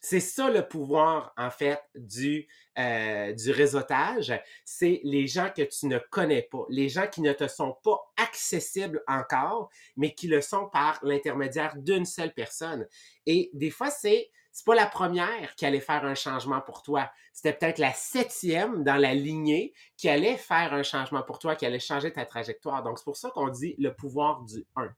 C'est 0.00 0.20
ça 0.20 0.50
le 0.50 0.68
pouvoir, 0.68 1.32
en 1.36 1.50
fait, 1.50 1.80
du, 1.96 2.46
euh, 2.78 3.32
du 3.32 3.50
réseautage. 3.50 4.32
C'est 4.64 5.00
les 5.02 5.26
gens 5.26 5.50
que 5.50 5.62
tu 5.62 5.86
ne 5.86 5.98
connais 5.98 6.42
pas, 6.42 6.64
les 6.68 6.88
gens 6.88 7.08
qui 7.08 7.22
ne 7.22 7.32
te 7.32 7.48
sont 7.48 7.76
pas 7.82 7.98
accessibles 8.16 9.02
encore, 9.08 9.68
mais 9.96 10.14
qui 10.14 10.28
le 10.28 10.40
sont 10.40 10.68
par 10.68 11.00
l'intermédiaire 11.02 11.74
d'une 11.76 12.04
seule 12.04 12.32
personne. 12.32 12.86
Et 13.26 13.50
des 13.52 13.70
fois, 13.70 13.90
c'est 13.90 14.30
c'est 14.56 14.64
pas 14.64 14.74
la 14.74 14.86
première 14.86 15.54
qui 15.54 15.66
allait 15.66 15.80
faire 15.80 16.06
un 16.06 16.14
changement 16.14 16.62
pour 16.62 16.82
toi. 16.82 17.10
C'était 17.34 17.52
peut-être 17.52 17.78
la 17.78 17.92
septième 17.92 18.84
dans 18.84 18.96
la 18.96 19.12
lignée 19.12 19.74
qui 19.98 20.08
allait 20.08 20.38
faire 20.38 20.72
un 20.72 20.82
changement 20.82 21.22
pour 21.22 21.38
toi, 21.38 21.56
qui 21.56 21.66
allait 21.66 21.78
changer 21.78 22.10
ta 22.10 22.24
trajectoire. 22.24 22.82
Donc, 22.82 22.96
c'est 22.96 23.04
pour 23.04 23.18
ça 23.18 23.28
qu'on 23.28 23.50
dit 23.50 23.74
le 23.76 23.92
pouvoir 23.94 24.44
du 24.44 24.64
1. 24.76 24.88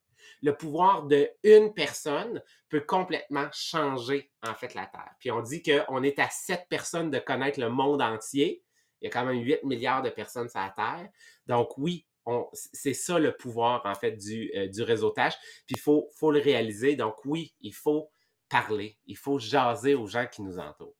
Le 0.42 0.56
pouvoir 0.56 1.08
de 1.08 1.28
une 1.42 1.74
personne 1.74 2.40
peut 2.68 2.82
complètement 2.82 3.48
changer, 3.52 4.30
en 4.46 4.54
fait, 4.54 4.74
la 4.74 4.86
Terre. 4.86 5.10
Puis 5.18 5.32
on 5.32 5.42
dit 5.42 5.60
qu'on 5.60 6.04
est 6.04 6.20
à 6.20 6.30
sept 6.30 6.66
personnes 6.70 7.10
de 7.10 7.18
connaître 7.18 7.58
le 7.58 7.68
monde 7.68 8.00
entier. 8.00 8.62
Il 9.00 9.06
y 9.06 9.08
a 9.08 9.10
quand 9.10 9.24
même 9.24 9.42
8 9.42 9.64
milliards 9.64 10.02
de 10.02 10.10
personnes 10.10 10.48
sur 10.48 10.60
la 10.60 10.70
Terre. 10.70 11.08
Donc, 11.48 11.76
oui, 11.78 12.06
c'est 12.52 12.94
ça 12.94 13.18
le 13.18 13.36
pouvoir, 13.36 13.84
en 13.86 13.96
fait, 13.96 14.12
du, 14.12 14.52
euh, 14.54 14.68
du 14.68 14.84
réseautage. 14.84 15.34
Puis 15.66 15.74
il 15.74 15.80
faut, 15.80 16.08
faut 16.14 16.30
le 16.30 16.38
réaliser. 16.38 16.94
Donc, 16.94 17.16
oui, 17.24 17.56
il 17.60 17.74
faut 17.74 18.08
parler. 18.48 18.98
Il 19.06 19.16
faut 19.16 19.38
jaser 19.38 19.94
aux 19.94 20.06
gens 20.06 20.26
qui 20.26 20.42
nous 20.42 20.58
entourent. 20.58 20.96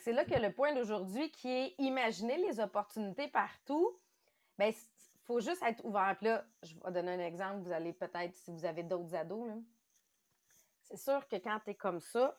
C'est 0.00 0.12
là 0.12 0.24
que 0.24 0.34
le 0.34 0.52
point 0.52 0.74
d'aujourd'hui 0.74 1.30
qui 1.30 1.48
est 1.48 1.74
imaginer 1.78 2.38
les 2.38 2.60
opportunités 2.60 3.28
partout. 3.28 4.00
Bien, 4.58 4.68
il 4.68 5.20
faut 5.24 5.40
juste 5.40 5.62
être 5.62 5.84
ouvert. 5.84 6.16
Là, 6.22 6.44
je 6.62 6.74
vais 6.74 6.92
donner 6.92 7.12
un 7.12 7.26
exemple. 7.26 7.62
Vous 7.62 7.72
allez 7.72 7.92
peut-être, 7.92 8.34
si 8.34 8.50
vous 8.50 8.64
avez 8.64 8.82
d'autres 8.82 9.14
ados, 9.14 9.50
c'est 10.84 10.96
sûr 10.96 11.26
que 11.28 11.36
quand 11.36 11.58
tu 11.64 11.70
es 11.70 11.74
comme 11.74 12.00
ça, 12.00 12.38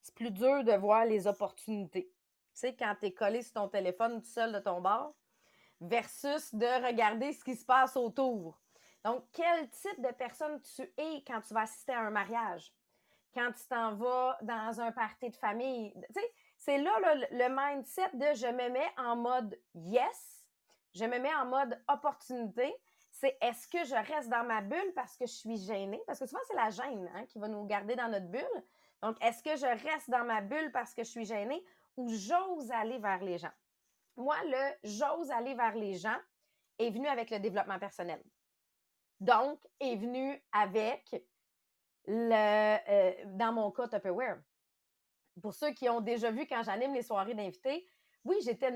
c'est 0.00 0.14
plus 0.14 0.30
dur 0.30 0.62
de 0.62 0.72
voir 0.72 1.06
les 1.06 1.26
opportunités. 1.26 2.12
Tu 2.54 2.60
sais, 2.60 2.76
quand 2.76 2.94
tu 3.00 3.06
es 3.06 3.12
collé 3.12 3.42
sur 3.42 3.54
ton 3.54 3.68
téléphone 3.68 4.20
tout 4.20 4.28
seul 4.28 4.52
de 4.52 4.58
ton 4.58 4.80
bord, 4.80 5.14
versus 5.80 6.54
de 6.54 6.86
regarder 6.86 7.32
ce 7.32 7.42
qui 7.42 7.56
se 7.56 7.64
passe 7.64 7.96
autour. 7.96 8.60
Donc, 9.04 9.24
quel 9.32 9.68
type 9.70 10.00
de 10.00 10.12
personne 10.12 10.60
tu 10.74 10.82
es 10.98 11.24
quand 11.26 11.40
tu 11.40 11.54
vas 11.54 11.62
assister 11.62 11.92
à 11.92 12.00
un 12.00 12.10
mariage? 12.10 12.72
Quand 13.34 13.52
tu 13.52 13.66
t'en 13.68 13.94
vas 13.94 14.38
dans 14.42 14.80
un 14.80 14.92
party 14.92 15.30
de 15.30 15.36
famille. 15.36 15.92
Tu 15.92 16.20
sais, 16.20 16.32
c'est 16.56 16.78
là, 16.78 16.92
le 17.30 17.48
mindset 17.48 18.10
de 18.14 18.34
je 18.34 18.46
me 18.46 18.68
mets 18.70 18.90
en 18.98 19.16
mode 19.16 19.58
yes, 19.74 20.46
je 20.94 21.04
me 21.04 21.18
mets 21.18 21.34
en 21.34 21.46
mode 21.46 21.80
opportunité. 21.88 22.74
C'est 23.10 23.36
est-ce 23.40 23.68
que 23.68 23.84
je 23.84 23.94
reste 24.12 24.28
dans 24.28 24.44
ma 24.44 24.60
bulle 24.60 24.92
parce 24.94 25.16
que 25.16 25.26
je 25.26 25.32
suis 25.32 25.56
gênée? 25.56 26.00
Parce 26.06 26.18
que 26.18 26.26
souvent, 26.26 26.40
c'est 26.46 26.54
la 26.54 26.70
gêne 26.70 27.10
hein, 27.14 27.26
qui 27.26 27.38
va 27.38 27.48
nous 27.48 27.64
garder 27.66 27.96
dans 27.96 28.08
notre 28.08 28.28
bulle. 28.28 28.64
Donc, 29.02 29.16
est-ce 29.22 29.42
que 29.42 29.56
je 29.56 29.66
reste 29.88 30.10
dans 30.10 30.24
ma 30.24 30.40
bulle 30.40 30.70
parce 30.72 30.94
que 30.94 31.02
je 31.02 31.10
suis 31.10 31.24
gênée 31.24 31.64
ou 31.96 32.08
j'ose 32.08 32.70
aller 32.70 32.98
vers 32.98 33.22
les 33.22 33.38
gens? 33.38 33.52
Moi, 34.16 34.36
le 34.44 34.88
j'ose 34.88 35.30
aller 35.30 35.54
vers 35.54 35.74
les 35.74 35.94
gens 35.94 36.18
est 36.78 36.90
venu 36.90 37.08
avec 37.08 37.30
le 37.30 37.38
développement 37.38 37.78
personnel. 37.78 38.22
Donc, 39.20 39.60
est 39.80 39.96
venu 39.96 40.42
avec 40.52 41.22
euh, 42.08 43.12
dans 43.26 43.52
mon 43.52 43.70
cas 43.70 43.88
Tupperware. 43.88 44.38
Pour 45.42 45.54
ceux 45.54 45.70
qui 45.70 45.88
ont 45.88 46.00
déjà 46.00 46.30
vu 46.30 46.46
quand 46.46 46.62
j'anime 46.62 46.94
les 46.94 47.02
soirées 47.02 47.34
d'invités, 47.34 47.86
oui, 48.24 48.36
j'étais 48.44 48.72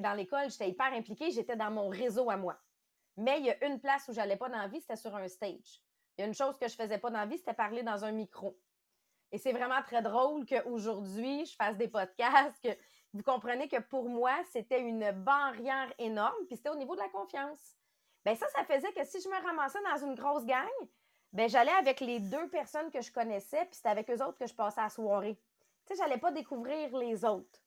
dans 0.00 0.14
l'école, 0.14 0.50
j'étais 0.50 0.68
hyper 0.68 0.92
impliquée, 0.92 1.30
j'étais 1.30 1.56
dans 1.56 1.70
mon 1.70 1.88
réseau 1.88 2.30
à 2.30 2.36
moi. 2.36 2.58
Mais 3.16 3.38
il 3.38 3.46
y 3.46 3.50
a 3.50 3.66
une 3.66 3.80
place 3.80 4.08
où 4.08 4.12
j'allais 4.12 4.36
pas 4.36 4.48
dans 4.48 4.58
la 4.58 4.68
vie, 4.68 4.80
c'était 4.80 4.96
sur 4.96 5.14
un 5.14 5.28
stage. 5.28 5.82
Il 6.16 6.22
y 6.22 6.24
a 6.24 6.26
une 6.26 6.34
chose 6.34 6.58
que 6.58 6.68
je 6.68 6.74
faisais 6.74 6.98
pas 6.98 7.10
dans 7.10 7.18
la 7.18 7.26
vie, 7.26 7.38
c'était 7.38 7.54
parler 7.54 7.82
dans 7.82 8.04
un 8.04 8.12
micro. 8.12 8.58
Et 9.32 9.38
c'est 9.38 9.52
vraiment 9.52 9.80
très 9.82 10.02
drôle 10.02 10.44
qu'aujourd'hui, 10.44 11.46
je 11.46 11.54
fasse 11.54 11.76
des 11.76 11.88
podcasts, 11.88 12.60
que 12.62 12.70
vous 13.12 13.22
comprenez 13.22 13.68
que 13.68 13.80
pour 13.80 14.08
moi, 14.08 14.32
c'était 14.50 14.80
une 14.80 15.12
barrière 15.12 15.92
énorme, 15.98 16.46
puis 16.46 16.56
c'était 16.56 16.70
au 16.70 16.76
niveau 16.76 16.94
de 16.94 17.00
la 17.00 17.08
confiance. 17.08 17.76
Bien, 18.24 18.34
ça, 18.34 18.46
ça 18.48 18.64
faisait 18.64 18.92
que 18.92 19.04
si 19.04 19.20
je 19.20 19.28
me 19.28 19.46
ramassais 19.46 19.78
dans 19.82 20.06
une 20.06 20.14
grosse 20.14 20.44
gang, 20.44 20.68
ben 21.32 21.48
j'allais 21.48 21.72
avec 21.72 22.00
les 22.00 22.20
deux 22.20 22.48
personnes 22.48 22.90
que 22.90 23.00
je 23.00 23.12
connaissais, 23.12 23.64
puis 23.66 23.74
c'était 23.74 23.88
avec 23.88 24.10
eux 24.10 24.22
autres 24.24 24.38
que 24.38 24.46
je 24.46 24.54
passais 24.54 24.80
la 24.80 24.88
soirée. 24.88 25.38
Tu 25.86 25.94
sais, 25.94 26.02
j'allais 26.02 26.18
pas 26.18 26.32
découvrir 26.32 26.96
les 26.96 27.24
autres. 27.24 27.60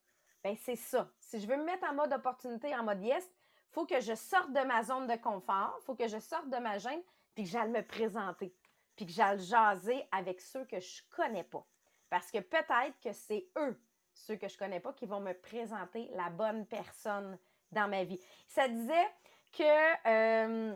Ben 0.43 0.56
c'est 0.58 0.76
ça. 0.76 1.10
Si 1.19 1.39
je 1.39 1.47
veux 1.47 1.56
me 1.56 1.63
mettre 1.63 1.89
en 1.89 1.93
mode 1.93 2.12
opportunité, 2.12 2.76
en 2.76 2.84
mode 2.84 3.02
yes, 3.02 3.28
faut 3.71 3.86
que 3.86 3.99
je 4.02 4.13
sorte 4.13 4.52
de 4.52 4.60
ma 4.62 4.84
zone 4.84 5.08
de 5.08 5.15
confort, 5.15 5.80
faut 5.86 5.95
que 5.95 6.08
je 6.08 6.19
sorte 6.19 6.49
de 6.49 6.58
ma 6.58 6.78
gêne, 6.78 7.02
puis 7.34 7.45
que 7.45 7.49
j'aille 7.49 7.71
me 7.71 7.82
présenter, 7.82 8.54
puis 8.95 9.06
que 9.06 9.12
j'aille 9.12 9.39
jaser 9.39 10.06
avec 10.12 10.41
ceux 10.41 10.65
que 10.65 10.80
je 10.80 11.02
connais 11.10 11.43
pas. 11.43 11.65
Parce 12.10 12.30
que 12.30 12.39
peut-être 12.39 12.99
que 13.04 13.13
c'est 13.13 13.47
eux, 13.58 13.80
ceux 14.13 14.36
que 14.36 14.47
je 14.47 14.58
connais 14.58 14.80
pas, 14.80 14.93
qui 14.93 15.06
vont 15.06 15.19
me 15.19 15.34
présenter 15.34 16.10
la 16.13 16.30
bonne 16.30 16.67
personne 16.67 17.39
dans 17.71 17.88
ma 17.88 18.04
vie. 18.04 18.19
Ça 18.47 18.67
disait 18.67 19.10
que 19.52 20.08
euh, 20.08 20.76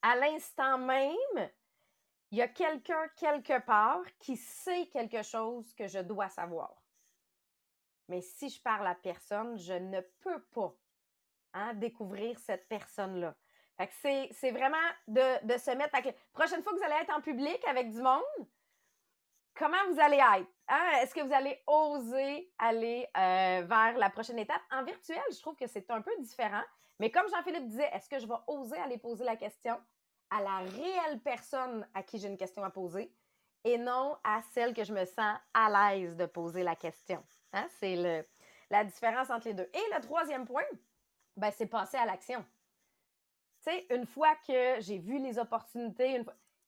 à 0.00 0.16
l'instant 0.16 0.78
même, 0.78 1.50
il 2.34 2.38
y 2.38 2.42
a 2.42 2.48
quelqu'un 2.48 3.06
quelque 3.14 3.64
part 3.64 4.02
qui 4.18 4.36
sait 4.36 4.86
quelque 4.86 5.22
chose 5.22 5.72
que 5.74 5.86
je 5.86 6.00
dois 6.00 6.28
savoir. 6.28 6.74
Mais 8.08 8.22
si 8.22 8.48
je 8.48 8.60
parle 8.60 8.88
à 8.88 8.96
personne, 8.96 9.56
je 9.56 9.74
ne 9.74 10.00
peux 10.00 10.42
pas 10.52 10.74
hein, 11.52 11.74
découvrir 11.74 12.36
cette 12.40 12.66
personne-là. 12.66 13.36
c'est, 14.02 14.50
vraiment 14.50 14.76
de, 15.06 15.58
se 15.58 15.76
mettre. 15.76 15.94
La 15.94 16.12
prochaine 16.32 16.60
fois 16.64 16.72
que 16.72 16.78
vous 16.78 16.84
allez 16.84 17.02
être 17.02 17.16
en 17.16 17.20
public 17.20 17.64
avec 17.68 17.92
du 17.92 18.02
monde, 18.02 18.48
comment 19.54 19.92
vous 19.92 20.00
allez 20.00 20.16
être? 20.16 20.50
Hein? 20.66 20.90
Est-ce 21.02 21.14
que 21.14 21.20
vous 21.20 21.32
allez 21.32 21.62
oser 21.68 22.52
aller 22.58 23.06
euh, 23.16 23.62
vers 23.64 23.96
la 23.96 24.10
prochaine 24.10 24.40
étape? 24.40 24.62
En 24.72 24.82
virtuel, 24.82 25.22
je 25.30 25.40
trouve 25.40 25.54
que 25.54 25.68
c'est 25.68 25.88
un 25.88 26.02
peu 26.02 26.10
différent. 26.18 26.64
Mais 26.98 27.12
comme 27.12 27.28
Jean-Philippe 27.28 27.68
disait, 27.68 27.90
est-ce 27.92 28.08
que 28.08 28.18
je 28.18 28.26
vais 28.26 28.34
oser 28.48 28.78
aller 28.78 28.98
poser 28.98 29.22
la 29.22 29.36
question? 29.36 29.80
À 30.34 30.42
la 30.42 30.58
réelle 30.58 31.20
personne 31.20 31.86
à 31.94 32.02
qui 32.02 32.18
j'ai 32.18 32.26
une 32.26 32.36
question 32.36 32.64
à 32.64 32.70
poser 32.70 33.12
et 33.62 33.78
non 33.78 34.16
à 34.24 34.40
celle 34.52 34.74
que 34.74 34.82
je 34.82 34.92
me 34.92 35.04
sens 35.04 35.38
à 35.54 35.94
l'aise 35.94 36.16
de 36.16 36.26
poser 36.26 36.64
la 36.64 36.74
question. 36.74 37.22
Hein? 37.52 37.66
C'est 37.78 38.26
la 38.68 38.84
différence 38.84 39.30
entre 39.30 39.46
les 39.48 39.54
deux. 39.54 39.70
Et 39.72 39.94
le 39.94 40.00
troisième 40.02 40.44
point, 40.44 40.64
ben, 41.36 41.52
c'est 41.52 41.66
passer 41.66 41.96
à 41.98 42.04
l'action. 42.04 42.44
Tu 43.64 43.70
sais, 43.70 43.86
une 43.90 44.06
fois 44.06 44.34
que 44.46 44.80
j'ai 44.80 44.98
vu 44.98 45.18
les 45.18 45.38
opportunités, 45.38 46.22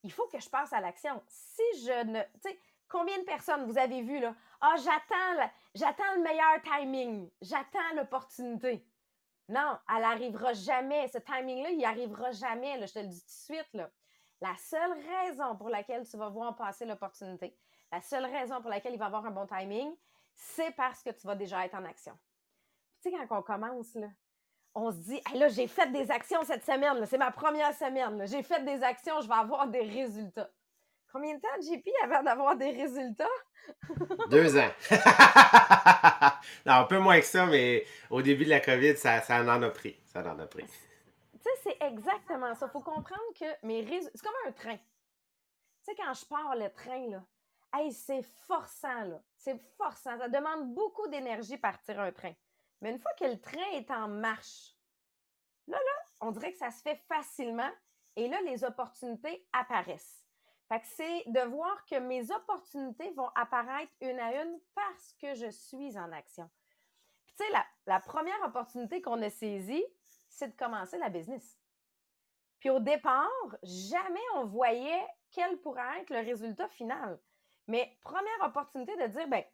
il 0.04 0.12
faut 0.12 0.28
que 0.28 0.38
je 0.40 0.48
passe 0.48 0.72
à 0.72 0.80
l'action. 0.80 1.20
Si 1.26 1.62
je 1.84 2.04
ne. 2.04 2.22
Tu 2.22 2.50
sais, 2.50 2.60
combien 2.88 3.18
de 3.18 3.24
personnes 3.24 3.66
vous 3.66 3.76
avez 3.76 4.02
vu 4.02 4.20
là? 4.20 4.34
Ah, 4.60 4.76
j'attends, 4.76 5.50
j'attends 5.74 6.14
le 6.14 6.22
meilleur 6.22 6.62
timing, 6.62 7.28
j'attends 7.42 7.94
l'opportunité. 7.96 8.86
Non, 9.48 9.78
elle 9.88 10.02
n'arrivera 10.02 10.52
jamais. 10.52 11.08
Ce 11.08 11.18
timing-là, 11.18 11.70
il 11.70 11.84
arrivera 11.84 12.32
jamais. 12.32 12.86
je 12.86 12.92
te 12.92 12.98
le 12.98 13.06
dis 13.06 13.20
tout 13.20 13.26
de 13.26 13.56
suite. 13.56 13.82
La 14.40 14.54
seule 14.56 14.92
raison 14.92 15.56
pour 15.56 15.68
laquelle 15.68 16.06
tu 16.06 16.16
vas 16.16 16.28
voir 16.28 16.56
passer 16.56 16.84
l'opportunité, 16.84 17.56
la 17.90 18.02
seule 18.02 18.26
raison 18.26 18.60
pour 18.60 18.70
laquelle 18.70 18.92
il 18.92 18.98
va 18.98 19.06
avoir 19.06 19.24
un 19.24 19.30
bon 19.30 19.46
timing, 19.46 19.94
c'est 20.34 20.72
parce 20.72 21.02
que 21.02 21.10
tu 21.10 21.26
vas 21.26 21.34
déjà 21.34 21.64
être 21.64 21.74
en 21.74 21.84
action. 21.84 22.12
tu 23.02 23.10
sais, 23.10 23.16
quand 23.28 23.38
on 23.38 23.42
commence, 23.42 23.96
on 24.74 24.90
se 24.90 24.96
dit, 24.96 25.20
là, 25.34 25.48
j'ai 25.48 25.66
fait 25.66 25.90
des 25.90 26.10
actions 26.10 26.44
cette 26.44 26.64
semaine, 26.64 27.06
c'est 27.06 27.16
ma 27.16 27.30
première 27.30 27.72
semaine, 27.72 28.26
j'ai 28.26 28.42
fait 28.42 28.62
des 28.62 28.82
actions, 28.82 29.22
je 29.22 29.28
vais 29.28 29.34
avoir 29.34 29.68
des 29.68 29.80
résultats. 29.80 30.50
Combien 31.12 31.34
de 31.34 31.40
temps, 31.40 31.48
JP, 31.60 31.88
avant 32.04 32.22
d'avoir 32.22 32.56
des 32.56 32.70
résultats? 32.70 33.24
Deux 34.30 34.56
ans. 34.56 34.70
non, 36.66 36.72
un 36.72 36.84
peu 36.84 36.98
moins 36.98 37.20
que 37.20 37.26
ça, 37.26 37.46
mais 37.46 37.86
au 38.10 38.22
début 38.22 38.44
de 38.44 38.50
la 38.50 38.60
COVID, 38.60 38.96
ça, 38.96 39.20
ça 39.22 39.42
en 39.42 39.62
a 39.62 39.70
pris. 39.70 39.96
Ça 40.06 40.20
en 40.20 40.38
a 40.38 40.46
pris. 40.46 40.66
Tu 40.66 41.38
sais, 41.40 41.50
c'est 41.62 41.86
exactement 41.86 42.54
ça. 42.54 42.66
Il 42.66 42.72
faut 42.72 42.80
comprendre 42.80 43.22
que 43.38 43.66
mes 43.66 43.80
résultats. 43.82 44.10
C'est 44.14 44.24
comme 44.24 44.48
un 44.48 44.52
train. 44.52 44.76
Tu 44.76 44.82
sais, 45.82 45.94
quand 45.94 46.12
je 46.12 46.24
pars 46.26 46.56
le 46.56 46.68
train, 46.70 47.10
là, 47.10 47.22
hey, 47.74 47.92
c'est 47.92 48.22
forçant, 48.46 49.04
là. 49.04 49.22
C'est 49.36 49.58
forçant. 49.76 50.18
Ça 50.18 50.28
demande 50.28 50.74
beaucoup 50.74 51.08
d'énergie 51.08 51.56
partir 51.56 52.00
un 52.00 52.12
train. 52.12 52.34
Mais 52.80 52.90
une 52.90 52.98
fois 52.98 53.12
que 53.18 53.24
le 53.24 53.40
train 53.40 53.70
est 53.74 53.90
en 53.90 54.08
marche, 54.08 54.76
là, 55.66 55.78
là, 55.78 56.02
on 56.20 56.30
dirait 56.30 56.52
que 56.52 56.58
ça 56.58 56.70
se 56.70 56.82
fait 56.82 57.00
facilement. 57.08 57.70
Et 58.16 58.28
là, 58.28 58.40
les 58.42 58.64
opportunités 58.64 59.46
apparaissent. 59.52 60.25
Fait 60.68 60.80
que 60.80 60.86
c'est 60.86 61.24
de 61.26 61.40
voir 61.40 61.84
que 61.86 61.96
mes 61.96 62.30
opportunités 62.32 63.10
vont 63.12 63.28
apparaître 63.36 63.92
une 64.00 64.18
à 64.18 64.42
une 64.42 64.58
parce 64.74 65.12
que 65.20 65.34
je 65.34 65.48
suis 65.48 65.96
en 65.96 66.10
action. 66.10 66.50
Puis 67.26 67.36
tu 67.38 67.44
sais, 67.44 67.52
la, 67.86 68.00
première 68.00 68.40
opportunité 68.44 69.00
qu'on 69.00 69.22
a 69.22 69.30
saisie, 69.30 69.84
c'est 70.28 70.48
de 70.48 70.56
commencer 70.56 70.98
la 70.98 71.08
business. 71.08 71.60
Puis 72.58 72.70
au 72.70 72.80
départ, 72.80 73.30
jamais 73.62 74.20
on 74.34 74.44
voyait 74.44 75.06
quel 75.30 75.56
pourrait 75.58 76.00
être 76.00 76.10
le 76.10 76.20
résultat 76.20 76.68
final. 76.68 77.20
Mais 77.68 77.96
première 78.02 78.42
opportunité 78.42 78.96
de 78.96 79.06
dire, 79.06 79.28
ben 79.28 79.44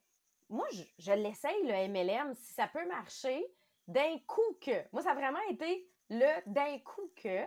moi, 0.48 0.66
je, 0.72 0.82
je 0.98 1.12
l'essaye, 1.12 1.62
le 1.64 1.88
MLM, 1.88 2.34
si 2.34 2.52
ça 2.54 2.68
peut 2.68 2.86
marcher, 2.86 3.44
d'un 3.86 4.18
coup 4.26 4.56
que. 4.60 4.88
Moi, 4.92 5.02
ça 5.02 5.10
a 5.10 5.14
vraiment 5.14 5.40
été 5.50 5.88
le 6.10 6.28
d'un 6.46 6.78
coup 6.78 7.10
que. 7.16 7.44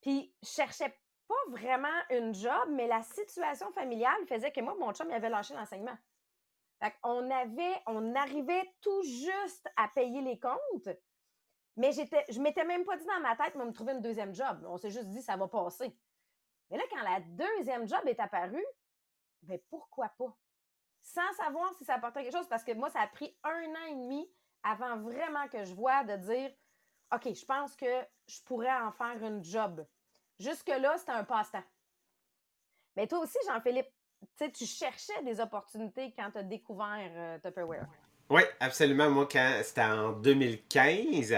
Puis, 0.00 0.32
je 0.42 0.48
cherchais 0.48 0.96
pas 1.28 1.50
vraiment 1.50 1.88
une 2.10 2.34
job, 2.34 2.68
mais 2.70 2.86
la 2.86 3.02
situation 3.02 3.70
familiale 3.72 4.26
faisait 4.26 4.50
que 4.50 4.60
moi, 4.60 4.74
mon 4.78 4.92
chum, 4.92 5.08
il 5.08 5.14
avait 5.14 5.28
lâché 5.28 5.54
l'enseignement. 5.54 5.96
on 7.04 7.30
avait, 7.30 7.82
on 7.86 8.14
arrivait 8.14 8.74
tout 8.80 9.02
juste 9.02 9.68
à 9.76 9.88
payer 9.88 10.20
les 10.22 10.40
comptes, 10.40 10.88
mais 11.76 11.92
j'étais, 11.92 12.24
je 12.28 12.40
m'étais 12.40 12.64
même 12.64 12.84
pas 12.84 12.96
dit 12.96 13.06
dans 13.06 13.20
ma 13.20 13.36
tête, 13.36 13.56
de 13.56 13.62
me 13.62 13.72
trouver 13.72 13.92
une 13.92 14.02
deuxième 14.02 14.34
job. 14.34 14.64
On 14.66 14.78
s'est 14.78 14.90
juste 14.90 15.08
dit, 15.08 15.22
ça 15.22 15.36
va 15.36 15.46
passer. 15.46 15.96
Mais 16.70 16.76
là, 16.76 16.82
quand 16.90 17.02
la 17.02 17.20
deuxième 17.20 17.86
job 17.86 18.00
est 18.06 18.18
apparue, 18.18 18.66
ben 19.42 19.60
pourquoi 19.70 20.08
pas? 20.18 20.36
sans 21.08 21.32
savoir 21.36 21.74
si 21.74 21.84
ça 21.84 21.94
apportait 21.94 22.22
quelque 22.22 22.36
chose, 22.36 22.48
parce 22.48 22.64
que 22.64 22.72
moi, 22.72 22.90
ça 22.90 23.00
a 23.00 23.06
pris 23.06 23.36
un 23.42 23.64
an 23.74 23.86
et 23.90 23.94
demi 23.94 24.30
avant 24.62 24.98
vraiment 24.98 25.48
que 25.48 25.64
je 25.64 25.74
vois 25.74 26.04
de 26.04 26.16
dire 26.16 26.50
OK, 27.14 27.32
je 27.32 27.44
pense 27.44 27.74
que 27.76 28.06
je 28.26 28.42
pourrais 28.44 28.72
en 28.72 28.92
faire 28.92 29.22
une 29.24 29.42
job. 29.42 29.86
Jusque-là, 30.38 30.96
c'était 30.98 31.12
un 31.12 31.24
passe-temps. 31.24 31.64
Mais 32.96 33.06
toi 33.06 33.20
aussi, 33.20 33.38
Jean-Philippe, 33.46 33.88
tu 34.54 34.66
cherchais 34.66 35.22
des 35.24 35.40
opportunités 35.40 36.12
quand 36.16 36.30
tu 36.30 36.38
as 36.38 36.42
découvert 36.42 37.10
euh, 37.14 37.38
Tupperware. 37.38 37.86
Oui, 38.30 38.42
absolument. 38.60 39.10
Moi, 39.10 39.28
quand 39.30 39.60
c'était 39.62 39.82
en 39.82 40.12
2015. 40.12 41.34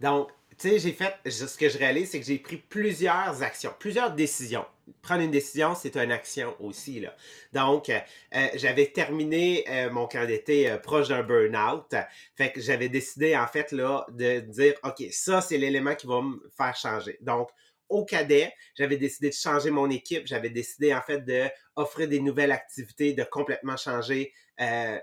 Donc, 0.00 0.30
tu 0.58 0.68
sais, 0.68 0.78
j'ai 0.78 0.92
fait, 0.92 1.14
ce 1.28 1.56
que 1.56 1.68
je 1.68 1.78
réalise, 1.78 2.10
c'est 2.10 2.20
que 2.20 2.26
j'ai 2.26 2.38
pris 2.38 2.56
plusieurs 2.56 3.42
actions, 3.42 3.72
plusieurs 3.78 4.12
décisions. 4.12 4.64
Prendre 5.00 5.22
une 5.22 5.30
décision, 5.30 5.74
c'est 5.74 5.96
une 5.96 6.12
action 6.12 6.54
aussi, 6.60 7.00
là. 7.00 7.14
Donc, 7.52 7.88
euh, 7.88 7.98
euh, 8.34 8.48
j'avais 8.54 8.86
terminé 8.86 9.64
mon 9.90 10.06
camp 10.06 10.26
d'été 10.26 10.76
proche 10.82 11.08
d'un 11.08 11.22
burn-out. 11.22 11.94
Fait 12.34 12.52
que 12.52 12.60
j'avais 12.60 12.88
décidé, 12.88 13.36
en 13.36 13.46
fait, 13.46 13.72
là, 13.72 14.06
de 14.10 14.40
dire, 14.40 14.74
OK, 14.84 15.02
ça, 15.10 15.40
c'est 15.40 15.58
l'élément 15.58 15.94
qui 15.94 16.06
va 16.06 16.20
me 16.20 16.38
faire 16.56 16.76
changer. 16.76 17.18
Donc, 17.20 17.48
au 17.88 18.04
cadet, 18.04 18.52
j'avais 18.74 18.96
décidé 18.96 19.30
de 19.30 19.34
changer 19.34 19.70
mon 19.70 19.90
équipe. 19.90 20.26
J'avais 20.26 20.50
décidé, 20.50 20.94
en 20.94 21.02
fait, 21.02 21.24
d'offrir 21.24 22.08
des 22.08 22.20
nouvelles 22.20 22.52
activités, 22.52 23.12
de 23.12 23.24
complètement 23.24 23.76
changer 23.76 24.32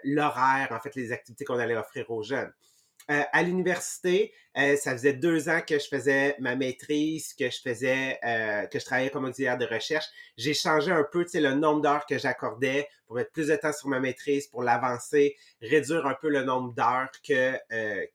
l'horaire, 0.03 0.69
en 0.71 0.79
fait, 0.79 0.95
les 0.95 1.11
activités 1.11 1.45
qu'on 1.45 1.59
allait 1.59 1.75
offrir 1.75 2.09
aux 2.09 2.23
jeunes. 2.23 2.51
Euh, 3.09 3.23
à 3.33 3.43
l'université, 3.43 4.33
euh, 4.57 4.75
ça 4.75 4.91
faisait 4.91 5.13
deux 5.13 5.49
ans 5.49 5.61
que 5.67 5.79
je 5.79 5.87
faisais 5.87 6.35
ma 6.39 6.55
maîtrise, 6.55 7.33
que 7.33 7.49
je 7.49 7.59
faisais, 7.59 8.19
euh, 8.23 8.67
que 8.67 8.79
je 8.79 8.85
travaillais 8.85 9.09
comme 9.09 9.25
auxiliaire 9.25 9.57
de 9.57 9.65
recherche. 9.65 10.05
J'ai 10.37 10.53
changé 10.53 10.91
un 10.91 11.03
peu, 11.03 11.25
le 11.33 11.53
nombre 11.53 11.81
d'heures 11.81 12.05
que 12.05 12.17
j'accordais 12.17 12.87
pour 13.07 13.15
mettre 13.15 13.31
plus 13.31 13.47
de 13.47 13.55
temps 13.55 13.73
sur 13.73 13.87
ma 13.89 13.99
maîtrise, 13.99 14.47
pour 14.47 14.61
l'avancer, 14.61 15.35
réduire 15.61 16.05
un 16.05 16.15
peu 16.21 16.29
le 16.29 16.43
nombre 16.43 16.73
d'heures 16.73 17.11
que, 17.27 17.53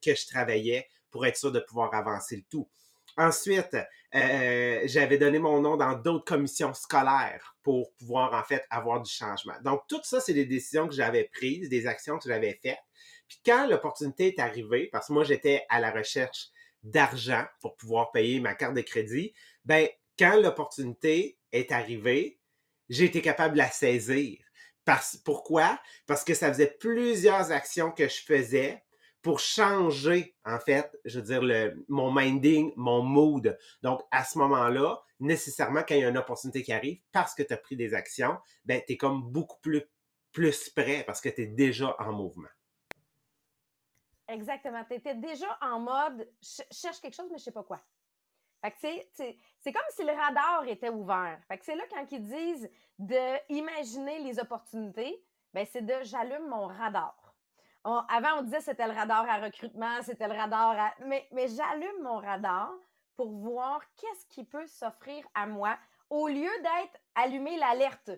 que 0.03 0.15
je 0.15 0.27
travaillais 0.27 0.89
pour 1.11 1.27
être 1.27 1.37
sûr 1.37 1.53
de 1.53 1.61
pouvoir 1.61 1.93
avancer 1.95 2.37
le 2.37 2.43
tout. 2.49 2.69
Ensuite, 3.17 3.77
j'avais 4.87 5.19
donné 5.19 5.39
mon 5.39 5.61
nom 5.61 5.77
dans 5.77 5.95
d'autres 5.95 6.25
commissions 6.25 6.73
scolaires 6.75 7.57
pour 7.63 7.93
pouvoir 7.95 8.35
en 8.35 8.43
fait 8.43 8.65
avoir 8.71 9.03
du 9.03 9.11
changement. 9.11 9.55
Donc, 9.65 9.83
tout 9.89 10.01
ça, 10.03 10.21
c'est 10.21 10.35
des 10.35 10.47
décisions 10.47 10.89
que 10.89 10.95
j'avais 10.95 11.25
prises, 11.25 11.69
des 11.69 11.87
actions 11.87 12.19
que 12.19 12.29
j'avais 12.29 12.59
faites. 12.63 12.79
Puis 13.29 13.41
quand 13.45 13.67
l'opportunité 13.67 14.29
est 14.29 14.39
arrivée, 14.39 14.89
parce 14.93 15.09
que 15.09 15.13
moi 15.13 15.25
j'étais 15.25 15.65
à 15.69 15.81
la 15.81 15.91
recherche 15.91 16.51
d'argent 16.83 17.45
pour 17.61 17.77
pouvoir 17.77 18.13
payer 18.13 18.39
ma 18.41 18.55
carte 18.55 18.75
de 18.75 18.83
crédit, 18.83 19.35
ben 19.65 19.89
quand 20.19 20.41
l'opportunité 20.41 21.37
est 21.53 21.73
arrivée, 21.73 22.39
j'ai 22.89 23.05
été 23.05 23.21
capable 23.21 23.55
de 23.55 23.59
la 23.59 23.71
saisir. 23.71 24.39
Parce, 24.85 25.17
pourquoi? 25.17 25.81
Parce 26.07 26.23
que 26.23 26.35
ça 26.35 26.53
faisait 26.53 26.77
plusieurs 26.79 27.51
actions 27.51 27.91
que 27.91 28.07
je 28.07 28.23
faisais 28.23 28.85
pour 29.27 29.41
changer, 29.41 30.37
en 30.45 30.61
fait, 30.61 30.97
je 31.05 31.19
veux 31.19 31.27
dire, 31.27 31.43
le, 31.43 31.85
mon 31.89 32.13
minding, 32.13 32.73
mon 32.77 33.03
mood. 33.03 33.59
Donc, 33.83 34.01
à 34.13 34.23
ce 34.23 34.39
moment-là, 34.39 35.03
nécessairement, 35.19 35.81
quand 35.81 35.97
il 35.97 36.03
y 36.03 36.05
a 36.05 36.11
une 36.11 36.17
opportunité 36.17 36.63
qui 36.63 36.73
arrive, 36.73 37.01
parce 37.11 37.35
que 37.35 37.43
tu 37.43 37.53
as 37.53 37.57
pris 37.57 37.75
des 37.75 37.93
actions, 37.93 38.39
ben, 38.65 38.81
tu 38.87 38.93
es 38.93 38.97
comme 38.97 39.25
beaucoup 39.33 39.59
plus, 39.63 39.83
plus 40.31 40.71
prêt 40.71 41.03
parce 41.05 41.21
que 41.21 41.29
tu 41.29 41.43
es 41.43 41.47
déjà 41.47 41.97
en 41.99 42.13
mouvement. 42.13 42.47
Exactement. 44.29 44.85
Tu 44.85 44.95
étais 44.95 45.17
déjà 45.17 45.59
en 45.61 45.81
mode 45.81 46.31
cherche 46.41 47.01
quelque 47.01 47.17
chose, 47.17 47.29
mais 47.33 47.39
je 47.39 47.43
sais 47.43 47.51
pas 47.51 47.65
quoi. 47.65 47.81
Fait 48.63 48.71
que 48.71 49.37
c'est 49.59 49.73
comme 49.73 49.83
si 49.91 50.05
le 50.05 50.13
radar 50.13 50.69
était 50.69 50.89
ouvert. 50.89 51.41
Fait 51.49 51.59
que 51.59 51.65
c'est 51.65 51.75
là 51.75 51.83
quand 51.91 52.07
ils 52.13 52.23
disent 52.23 52.71
de 53.01 53.53
imaginer 53.53 54.21
les 54.21 54.39
opportunités, 54.39 55.21
ben 55.53 55.67
c'est 55.69 55.85
de 55.85 55.95
j'allume 56.05 56.49
mon 56.49 56.69
radar. 56.69 57.26
Avant, 58.09 58.39
on 58.39 58.43
disait 58.43 58.61
c'était 58.61 58.87
le 58.87 58.93
radar 58.93 59.29
à 59.29 59.39
recrutement, 59.39 60.03
c'était 60.03 60.29
le 60.29 60.35
radar 60.35 60.79
à. 60.79 60.95
Mais, 61.05 61.29
j'allume 61.49 62.03
mon 62.03 62.19
radar 62.19 62.73
pour 63.17 63.31
voir 63.31 63.81
qu'est-ce 63.97 64.27
qui 64.27 64.45
peut 64.45 64.67
s'offrir 64.67 65.25
à 65.35 65.47
moi 65.47 65.77
au 66.11 66.29
lieu 66.29 66.51
d'être 66.63 67.01
allumé 67.15 67.57
l'alerte. 67.57 68.11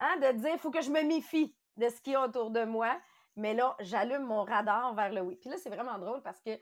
Hein, 0.00 0.16
de 0.16 0.38
dire 0.38 0.52
il 0.52 0.58
faut 0.58 0.70
que 0.70 0.80
je 0.80 0.90
me 0.90 1.02
méfie 1.02 1.54
de 1.76 1.88
ce 1.88 2.00
qui 2.00 2.12
est 2.12 2.16
autour 2.16 2.50
de 2.50 2.64
moi. 2.64 3.00
Mais 3.36 3.54
là, 3.54 3.76
j'allume 3.80 4.24
mon 4.24 4.44
radar 4.44 4.94
vers 4.94 5.12
le 5.12 5.22
oui. 5.22 5.36
Puis 5.36 5.48
là, 5.48 5.56
c'est 5.56 5.70
vraiment 5.70 5.98
drôle 5.98 6.20
parce 6.22 6.40
qu'ils 6.40 6.58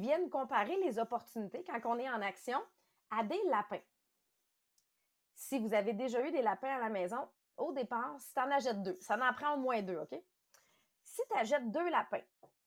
viennent 0.00 0.30
comparer 0.30 0.76
les 0.76 0.98
opportunités 0.98 1.62
quand 1.64 1.80
on 1.84 1.98
est 1.98 2.08
en 2.08 2.22
action 2.22 2.58
à 3.10 3.22
des 3.22 3.40
lapins. 3.50 3.82
Si 5.34 5.58
vous 5.58 5.74
avez 5.74 5.92
déjà 5.92 6.26
eu 6.26 6.30
des 6.30 6.40
lapins 6.40 6.74
à 6.74 6.78
la 6.78 6.88
maison, 6.88 7.28
au 7.58 7.72
départ, 7.72 8.14
si 8.18 8.32
tu 8.32 8.40
en 8.40 8.50
achètes 8.50 8.82
deux, 8.82 8.96
ça 9.00 9.16
en 9.16 9.32
prend 9.34 9.54
au 9.54 9.58
moins 9.58 9.82
deux, 9.82 9.98
OK? 9.98 10.18
Si 11.16 11.22
tu 11.30 11.38
achètes 11.38 11.70
deux 11.70 11.88
lapins, 11.88 12.20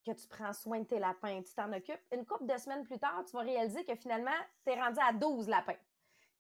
que 0.03 0.11
tu 0.11 0.27
prends 0.27 0.53
soin 0.53 0.79
de 0.79 0.85
tes 0.85 0.97
lapins, 0.97 1.39
tu 1.43 1.53
t'en 1.53 1.71
occupes, 1.71 2.01
une 2.11 2.25
couple 2.25 2.47
de 2.47 2.57
semaines 2.57 2.83
plus 2.83 2.97
tard, 2.97 3.23
tu 3.23 3.33
vas 3.33 3.43
réaliser 3.43 3.85
que 3.85 3.93
finalement, 3.93 4.31
tu 4.65 4.71
es 4.71 4.81
rendu 4.81 4.97
à 4.99 5.13
12 5.13 5.47
lapins. 5.47 5.77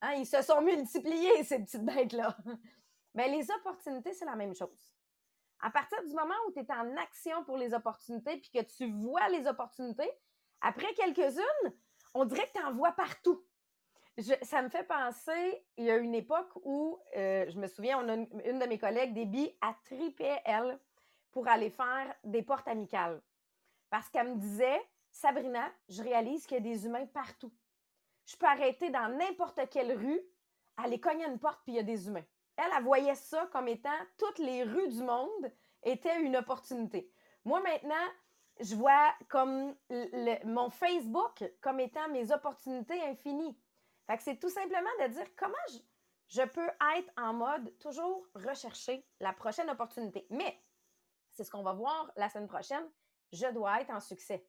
Hein? 0.01 0.13
Ils 0.13 0.25
se 0.25 0.41
sont 0.41 0.59
multipliés, 0.61 1.43
ces 1.43 1.59
petites 1.59 1.85
bêtes-là. 1.85 2.35
Mais 3.13 3.29
les 3.29 3.51
opportunités, 3.51 4.13
c'est 4.13 4.25
la 4.25 4.35
même 4.35 4.55
chose. 4.55 4.95
À 5.59 5.69
partir 5.69 6.03
du 6.03 6.11
moment 6.15 6.33
où 6.47 6.51
tu 6.51 6.61
es 6.61 6.71
en 6.71 6.97
action 6.97 7.43
pour 7.43 7.57
les 7.57 7.75
opportunités 7.75 8.37
puis 8.37 8.49
que 8.49 8.63
tu 8.63 8.89
vois 8.91 9.29
les 9.29 9.45
opportunités, 9.45 10.09
après 10.61 10.91
quelques-unes, 10.95 11.73
on 12.15 12.25
dirait 12.25 12.47
que 12.47 12.57
tu 12.57 12.65
en 12.65 12.73
vois 12.73 12.93
partout. 12.93 13.45
ça 14.41 14.63
me 14.63 14.69
fait 14.69 14.87
penser, 14.87 15.63
il 15.77 15.85
y 15.85 15.91
a 15.91 15.97
une 15.97 16.15
époque 16.15 16.55
où, 16.63 16.97
euh, 17.15 17.45
je 17.51 17.59
me 17.59 17.67
souviens, 17.67 18.03
on 18.03 18.09
a 18.09 18.13
une, 18.15 18.57
de 18.57 18.65
mes 18.65 18.79
collègues, 18.79 19.13
Déby, 19.13 19.55
a 19.61 19.75
tripé, 19.85 20.37
elle, 20.43 20.79
pour 21.31 21.47
aller 21.47 21.69
faire 21.69 22.13
des 22.23 22.43
portes 22.43 22.67
amicales. 22.67 23.21
Parce 23.89 24.09
qu'elle 24.09 24.29
me 24.29 24.35
disait, 24.35 24.81
Sabrina, 25.11 25.71
je 25.87 26.03
réalise 26.03 26.45
qu'il 26.45 26.57
y 26.57 26.59
a 26.59 26.63
des 26.63 26.85
humains 26.85 27.05
partout. 27.07 27.51
Je 28.25 28.35
peux 28.37 28.45
arrêter 28.45 28.89
dans 28.89 29.09
n'importe 29.09 29.59
quelle 29.69 29.97
rue, 29.97 30.21
aller 30.77 30.99
cogner 30.99 31.25
une 31.25 31.39
porte, 31.39 31.59
puis 31.63 31.73
il 31.73 31.77
y 31.77 31.79
a 31.79 31.83
des 31.83 32.07
humains. 32.07 32.25
Elle, 32.57 32.83
voyait 32.83 33.15
ça 33.15 33.47
comme 33.51 33.67
étant 33.67 33.89
toutes 34.17 34.39
les 34.39 34.63
rues 34.63 34.89
du 34.89 35.01
monde 35.01 35.51
étaient 35.83 36.21
une 36.21 36.35
opportunité. 36.35 37.11
Moi, 37.45 37.61
maintenant, 37.61 37.95
je 38.59 38.75
vois 38.75 39.13
comme 39.29 39.75
mon 40.43 40.69
Facebook 40.69 41.43
comme 41.61 41.79
étant 41.79 42.07
mes 42.09 42.31
opportunités 42.31 43.01
infinies. 43.03 43.57
Fait 44.07 44.17
que 44.17 44.23
c'est 44.23 44.39
tout 44.39 44.49
simplement 44.49 44.89
de 45.01 45.07
dire 45.07 45.27
comment 45.37 45.53
je, 46.27 46.43
peux 46.43 46.67
être 46.97 47.11
en 47.17 47.33
mode 47.33 47.77
toujours 47.79 48.25
rechercher 48.35 49.05
la 49.19 49.33
prochaine 49.33 49.69
opportunité. 49.69 50.27
Mais, 50.29 50.59
c'est 51.39 51.45
ce 51.45 51.51
qu'on 51.51 51.63
va 51.63 51.71
voir 51.71 52.11
la 52.17 52.27
semaine 52.27 52.49
prochaine, 52.49 52.85
je 53.31 53.47
dois 53.53 53.79
être 53.79 53.91
en 53.91 54.01
succès. 54.01 54.45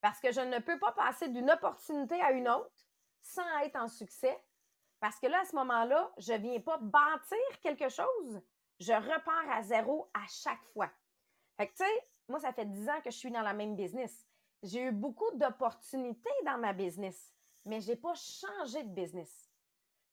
Parce 0.00 0.18
que 0.18 0.32
je 0.32 0.40
ne 0.40 0.58
peux 0.58 0.78
pas 0.80 0.90
passer 0.90 1.28
d'une 1.28 1.50
opportunité 1.50 2.20
à 2.20 2.32
une 2.32 2.48
autre 2.48 2.88
sans 3.22 3.58
être 3.60 3.76
en 3.76 3.86
succès 3.86 4.42
parce 5.04 5.20
que 5.20 5.26
là, 5.26 5.40
à 5.40 5.44
ce 5.44 5.54
moment-là, 5.56 6.10
je 6.16 6.32
ne 6.32 6.38
viens 6.38 6.60
pas 6.60 6.78
bâtir 6.78 7.60
quelque 7.62 7.88
chose, 7.90 8.40
je 8.80 8.92
repars 8.92 9.50
à 9.50 9.62
zéro 9.62 10.10
à 10.14 10.26
chaque 10.28 10.64
fois. 10.72 10.90
Fait 11.56 11.68
que, 11.68 11.76
tu 11.76 11.84
sais, 11.84 12.08
moi, 12.26 12.40
ça 12.40 12.52
fait 12.52 12.64
10 12.64 12.88
ans 12.88 13.00
que 13.02 13.10
je 13.10 13.16
suis 13.18 13.30
dans 13.30 13.42
la 13.42 13.52
même 13.52 13.76
business. 13.76 14.26
J'ai 14.62 14.80
eu 14.80 14.92
beaucoup 14.92 15.30
d'opportunités 15.34 16.30
dans 16.46 16.58
ma 16.58 16.72
business, 16.72 17.32
mais 17.66 17.80
je 17.80 17.90
n'ai 17.90 17.96
pas 17.96 18.14
changé 18.14 18.82
de 18.82 18.88
business. 18.88 19.50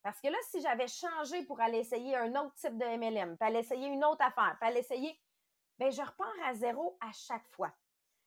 Parce 0.03 0.19
que 0.19 0.27
là, 0.27 0.37
si 0.49 0.61
j'avais 0.61 0.87
changé 0.87 1.45
pour 1.45 1.61
aller 1.61 1.79
essayer 1.79 2.15
un 2.17 2.35
autre 2.35 2.55
type 2.55 2.77
de 2.77 2.85
MLM, 2.85 3.37
puis 3.37 3.47
aller 3.47 3.59
essayer 3.59 3.87
une 3.87 4.03
autre 4.03 4.25
affaire, 4.25 4.57
puis 4.59 4.69
aller 4.69 4.79
essayer, 4.79 5.17
bien, 5.81 5.89
je 5.89 6.07
repars 6.07 6.33
à 6.45 6.53
zéro 6.53 6.97
à 7.01 7.11
chaque 7.11 7.47
fois. 7.47 7.73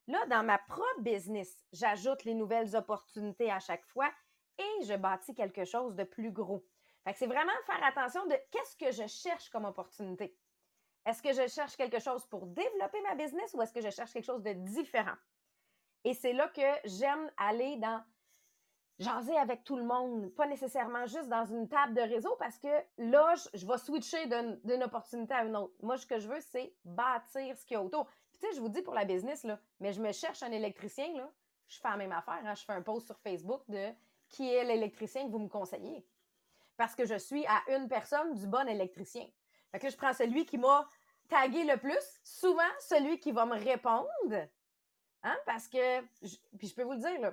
Là, 0.08 0.26
dans 0.26 0.42
ma 0.42 0.58
propre 0.58 1.00
business, 1.00 1.64
j'ajoute 1.72 2.24
les 2.24 2.34
nouvelles 2.34 2.74
opportunités 2.74 3.50
à 3.50 3.60
chaque 3.60 3.86
fois 3.86 4.10
et 4.58 4.84
je 4.84 4.94
bâtis 4.94 5.34
quelque 5.34 5.64
chose 5.64 5.94
de 5.94 6.04
plus 6.04 6.32
gros. 6.32 6.66
Fait 7.04 7.14
c'est 7.14 7.26
vraiment 7.26 7.52
faire 7.66 7.82
attention 7.84 8.26
de 8.26 8.34
qu'est-ce 8.50 8.76
que 8.76 8.90
je 8.90 9.06
cherche 9.06 9.50
comme 9.50 9.66
opportunité. 9.66 10.36
Est-ce 11.06 11.22
que 11.22 11.32
je 11.32 11.46
cherche 11.48 11.76
quelque 11.76 12.00
chose 12.00 12.26
pour 12.26 12.46
développer 12.46 13.00
ma 13.02 13.14
business 13.14 13.54
ou 13.54 13.62
est-ce 13.62 13.72
que 13.72 13.82
je 13.82 13.90
cherche 13.90 14.12
quelque 14.12 14.24
chose 14.24 14.42
de 14.42 14.52
différent? 14.52 15.16
Et 16.02 16.14
c'est 16.14 16.32
là 16.32 16.48
que 16.48 16.88
j'aime 16.88 17.30
aller 17.36 17.76
dans 17.76 18.02
jaser 18.98 19.36
avec 19.36 19.64
tout 19.64 19.76
le 19.76 19.84
monde, 19.84 20.28
pas 20.34 20.46
nécessairement 20.46 21.06
juste 21.06 21.28
dans 21.28 21.44
une 21.44 21.68
table 21.68 21.94
de 21.94 22.00
réseau 22.00 22.36
parce 22.38 22.58
que 22.58 22.68
là, 22.98 23.34
je, 23.54 23.66
vais 23.66 23.78
switcher 23.78 24.26
d'une 24.64 24.82
opportunité 24.82 25.34
à 25.34 25.44
une 25.44 25.56
autre. 25.56 25.74
Moi, 25.82 25.96
ce 25.96 26.06
que 26.06 26.18
je 26.18 26.28
veux, 26.28 26.40
c'est 26.40 26.72
bâtir 26.84 27.56
ce 27.56 27.64
qu'il 27.66 27.74
y 27.74 27.78
a 27.78 27.82
autour. 27.82 28.06
Puis, 28.30 28.40
tu 28.40 28.46
sais, 28.46 28.54
je 28.54 28.60
vous 28.60 28.68
dis 28.68 28.82
pour 28.82 28.94
la 28.94 29.04
business, 29.04 29.44
là, 29.44 29.58
mais 29.80 29.92
je 29.92 30.00
me 30.00 30.12
cherche 30.12 30.42
un 30.42 30.52
électricien, 30.52 31.12
là, 31.14 31.30
je 31.66 31.78
fais 31.78 31.88
la 31.88 31.96
même 31.96 32.12
affaire. 32.12 32.40
Hein. 32.44 32.54
je 32.54 32.64
fais 32.64 32.72
un 32.72 32.82
post 32.82 33.06
sur 33.06 33.18
Facebook 33.18 33.62
de 33.68 33.90
qui 34.28 34.52
est 34.52 34.64
l'électricien 34.64 35.26
que 35.26 35.30
vous 35.30 35.38
me 35.38 35.48
conseillez. 35.48 36.06
Parce 36.76 36.94
que 36.94 37.04
je 37.04 37.16
suis 37.16 37.46
à 37.46 37.62
une 37.76 37.88
personne 37.88 38.34
du 38.34 38.46
bon 38.46 38.66
électricien. 38.68 39.26
Fait 39.70 39.78
que 39.78 39.90
je 39.90 39.96
prends 39.96 40.12
celui 40.12 40.44
qui 40.44 40.58
m'a 40.58 40.88
tagué 41.28 41.64
le 41.64 41.76
plus, 41.76 42.20
souvent 42.22 42.62
celui 42.80 43.18
qui 43.18 43.32
va 43.32 43.46
me 43.46 43.56
répondre. 43.56 44.08
Hein, 45.22 45.36
parce 45.46 45.68
que, 45.68 46.00
puis 46.56 46.68
je 46.68 46.74
peux 46.74 46.82
vous 46.82 46.92
le 46.92 46.98
dire, 46.98 47.20
là, 47.20 47.32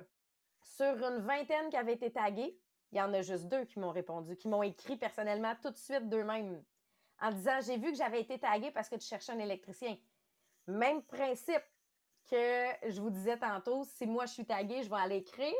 sur 0.62 0.84
une 0.84 1.18
vingtaine 1.18 1.68
qui 1.70 1.76
avaient 1.76 1.94
été 1.94 2.10
tagués, 2.12 2.58
il 2.92 2.98
y 2.98 3.00
en 3.00 3.12
a 3.14 3.22
juste 3.22 3.48
deux 3.48 3.64
qui 3.64 3.78
m'ont 3.78 3.90
répondu, 3.90 4.36
qui 4.36 4.48
m'ont 4.48 4.62
écrit 4.62 4.96
personnellement 4.96 5.54
tout 5.62 5.70
de 5.70 5.76
suite 5.76 6.08
d'eux-mêmes. 6.08 6.62
en 7.20 7.30
disant 7.30 7.58
J'ai 7.60 7.78
vu 7.78 7.90
que 7.90 7.96
j'avais 7.96 8.20
été 8.20 8.38
tagué 8.38 8.70
parce 8.70 8.88
que 8.88 8.96
tu 8.96 9.06
cherchais 9.06 9.32
un 9.32 9.38
électricien. 9.38 9.96
Même 10.66 11.02
principe 11.02 11.62
que 12.30 12.66
je 12.88 13.00
vous 13.00 13.10
disais 13.10 13.38
tantôt, 13.38 13.84
si 13.84 14.06
moi 14.06 14.26
je 14.26 14.32
suis 14.34 14.44
tagué, 14.44 14.82
je 14.82 14.90
vais 14.90 14.96
aller 14.96 15.16
écrire. 15.16 15.54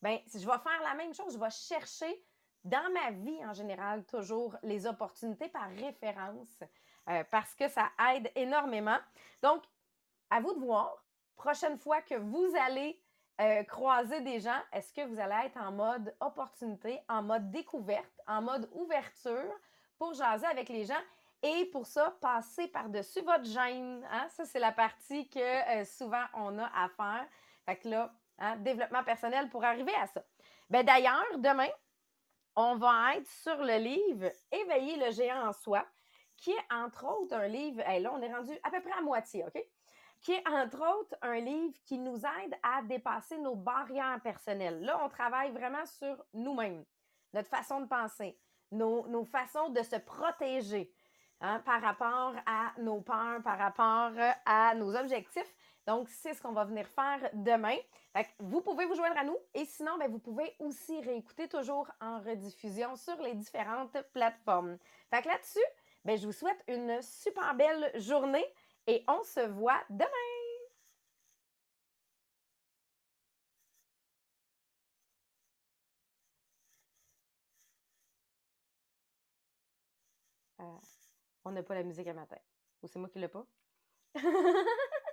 Bien, 0.00 0.20
je 0.32 0.38
vais 0.38 0.58
faire 0.58 0.82
la 0.82 0.94
même 0.94 1.12
chose. 1.12 1.34
Je 1.34 1.38
vais 1.38 1.50
chercher 1.50 2.24
dans 2.64 2.92
ma 2.92 3.10
vie 3.10 3.44
en 3.44 3.52
général 3.52 4.04
toujours 4.04 4.56
les 4.62 4.86
opportunités 4.86 5.48
par 5.48 5.68
référence 5.70 6.62
euh, 7.08 7.24
parce 7.30 7.54
que 7.54 7.68
ça 7.68 7.90
aide 8.14 8.30
énormément. 8.36 8.98
Donc, 9.42 9.64
à 10.30 10.40
vous 10.40 10.54
de 10.54 10.60
voir. 10.60 11.04
Prochaine 11.34 11.78
fois 11.78 12.02
que 12.02 12.14
vous 12.14 12.52
allez 12.60 13.00
euh, 13.40 13.62
croiser 13.64 14.20
des 14.22 14.40
gens, 14.40 14.60
est-ce 14.72 14.92
que 14.92 15.06
vous 15.06 15.20
allez 15.20 15.46
être 15.46 15.56
en 15.58 15.70
mode 15.70 16.14
opportunité, 16.20 17.00
en 17.08 17.22
mode 17.22 17.50
découverte, 17.50 18.20
en 18.26 18.42
mode 18.42 18.68
ouverture 18.72 19.52
pour 19.96 20.14
jaser 20.14 20.46
avec 20.46 20.68
les 20.68 20.84
gens 20.84 21.00
et 21.42 21.66
pour 21.66 21.86
ça, 21.86 22.16
passer 22.20 22.66
par-dessus 22.66 23.20
votre 23.20 23.44
gêne. 23.44 24.04
Hein? 24.10 24.28
Ça, 24.30 24.44
c'est 24.44 24.58
la 24.58 24.72
partie 24.72 25.28
que 25.28 25.38
euh, 25.38 25.84
souvent 25.84 26.24
on 26.34 26.58
a 26.58 26.66
à 26.66 26.88
faire. 26.88 27.26
Fait 27.64 27.76
que 27.76 27.88
là, 27.88 28.12
hein, 28.38 28.56
développement 28.56 29.04
personnel 29.04 29.48
pour 29.48 29.64
arriver 29.64 29.94
à 29.94 30.06
ça. 30.08 30.24
Ben, 30.68 30.84
D'ailleurs, 30.84 31.38
demain, 31.38 31.68
on 32.56 32.74
va 32.74 33.14
être 33.14 33.28
sur 33.28 33.56
le 33.62 33.76
livre 33.76 34.32
Éveiller 34.50 34.96
le 34.96 35.12
géant 35.12 35.48
en 35.48 35.52
soi, 35.52 35.86
qui 36.36 36.50
est 36.50 36.72
entre 36.72 37.06
autres 37.06 37.36
un 37.36 37.46
livre, 37.46 37.78
là, 37.78 38.12
on 38.12 38.20
est 38.20 38.34
rendu 38.34 38.52
à 38.64 38.70
peu 38.70 38.80
près 38.80 38.98
à 38.98 39.00
moitié, 39.00 39.44
OK? 39.44 39.64
Qui 40.20 40.32
est 40.32 40.48
entre 40.48 40.80
autres 40.98 41.16
un 41.22 41.38
livre 41.38 41.76
qui 41.84 41.98
nous 41.98 42.16
aide 42.16 42.54
à 42.62 42.82
dépasser 42.82 43.38
nos 43.38 43.54
barrières 43.54 44.20
personnelles. 44.22 44.80
Là, 44.82 45.00
on 45.04 45.08
travaille 45.08 45.52
vraiment 45.52 45.86
sur 45.86 46.24
nous-mêmes, 46.34 46.84
notre 47.32 47.48
façon 47.48 47.80
de 47.80 47.86
penser, 47.86 48.38
nos, 48.72 49.06
nos 49.06 49.24
façons 49.24 49.68
de 49.68 49.82
se 49.82 49.96
protéger 49.96 50.92
hein, 51.40 51.60
par 51.60 51.80
rapport 51.80 52.34
à 52.46 52.72
nos 52.78 53.00
peurs, 53.00 53.42
par 53.42 53.58
rapport 53.58 54.12
à 54.44 54.74
nos 54.74 54.94
objectifs. 54.96 55.54
Donc, 55.86 56.08
c'est 56.10 56.34
ce 56.34 56.42
qu'on 56.42 56.52
va 56.52 56.64
venir 56.64 56.86
faire 56.86 57.30
demain. 57.32 57.76
vous 58.40 58.60
pouvez 58.60 58.84
vous 58.84 58.94
joindre 58.94 59.16
à 59.16 59.24
nous 59.24 59.38
et 59.54 59.64
sinon, 59.64 59.96
ben, 59.98 60.10
vous 60.10 60.18
pouvez 60.18 60.54
aussi 60.58 61.00
réécouter 61.00 61.48
toujours 61.48 61.88
en 62.00 62.20
rediffusion 62.20 62.94
sur 62.96 63.16
les 63.22 63.34
différentes 63.34 63.96
plateformes. 64.12 64.76
Fait 65.10 65.22
que 65.22 65.28
là-dessus, 65.28 65.64
ben, 66.04 66.18
je 66.18 66.26
vous 66.26 66.32
souhaite 66.32 66.62
une 66.68 67.00
super 67.00 67.54
belle 67.54 67.90
journée 67.94 68.44
et 68.88 69.04
on 69.06 69.22
se 69.22 69.40
voit 69.46 69.84
demain. 69.90 70.08
Euh, 80.60 80.64
on 81.44 81.52
n'a 81.52 81.62
pas 81.62 81.74
la 81.74 81.82
musique 81.84 82.06
à 82.08 82.14
matin. 82.14 82.38
Ou 82.82 82.86
c'est 82.88 82.98
moi 82.98 83.08
qui 83.08 83.18
l'ai 83.18 83.28
pas? 83.28 83.46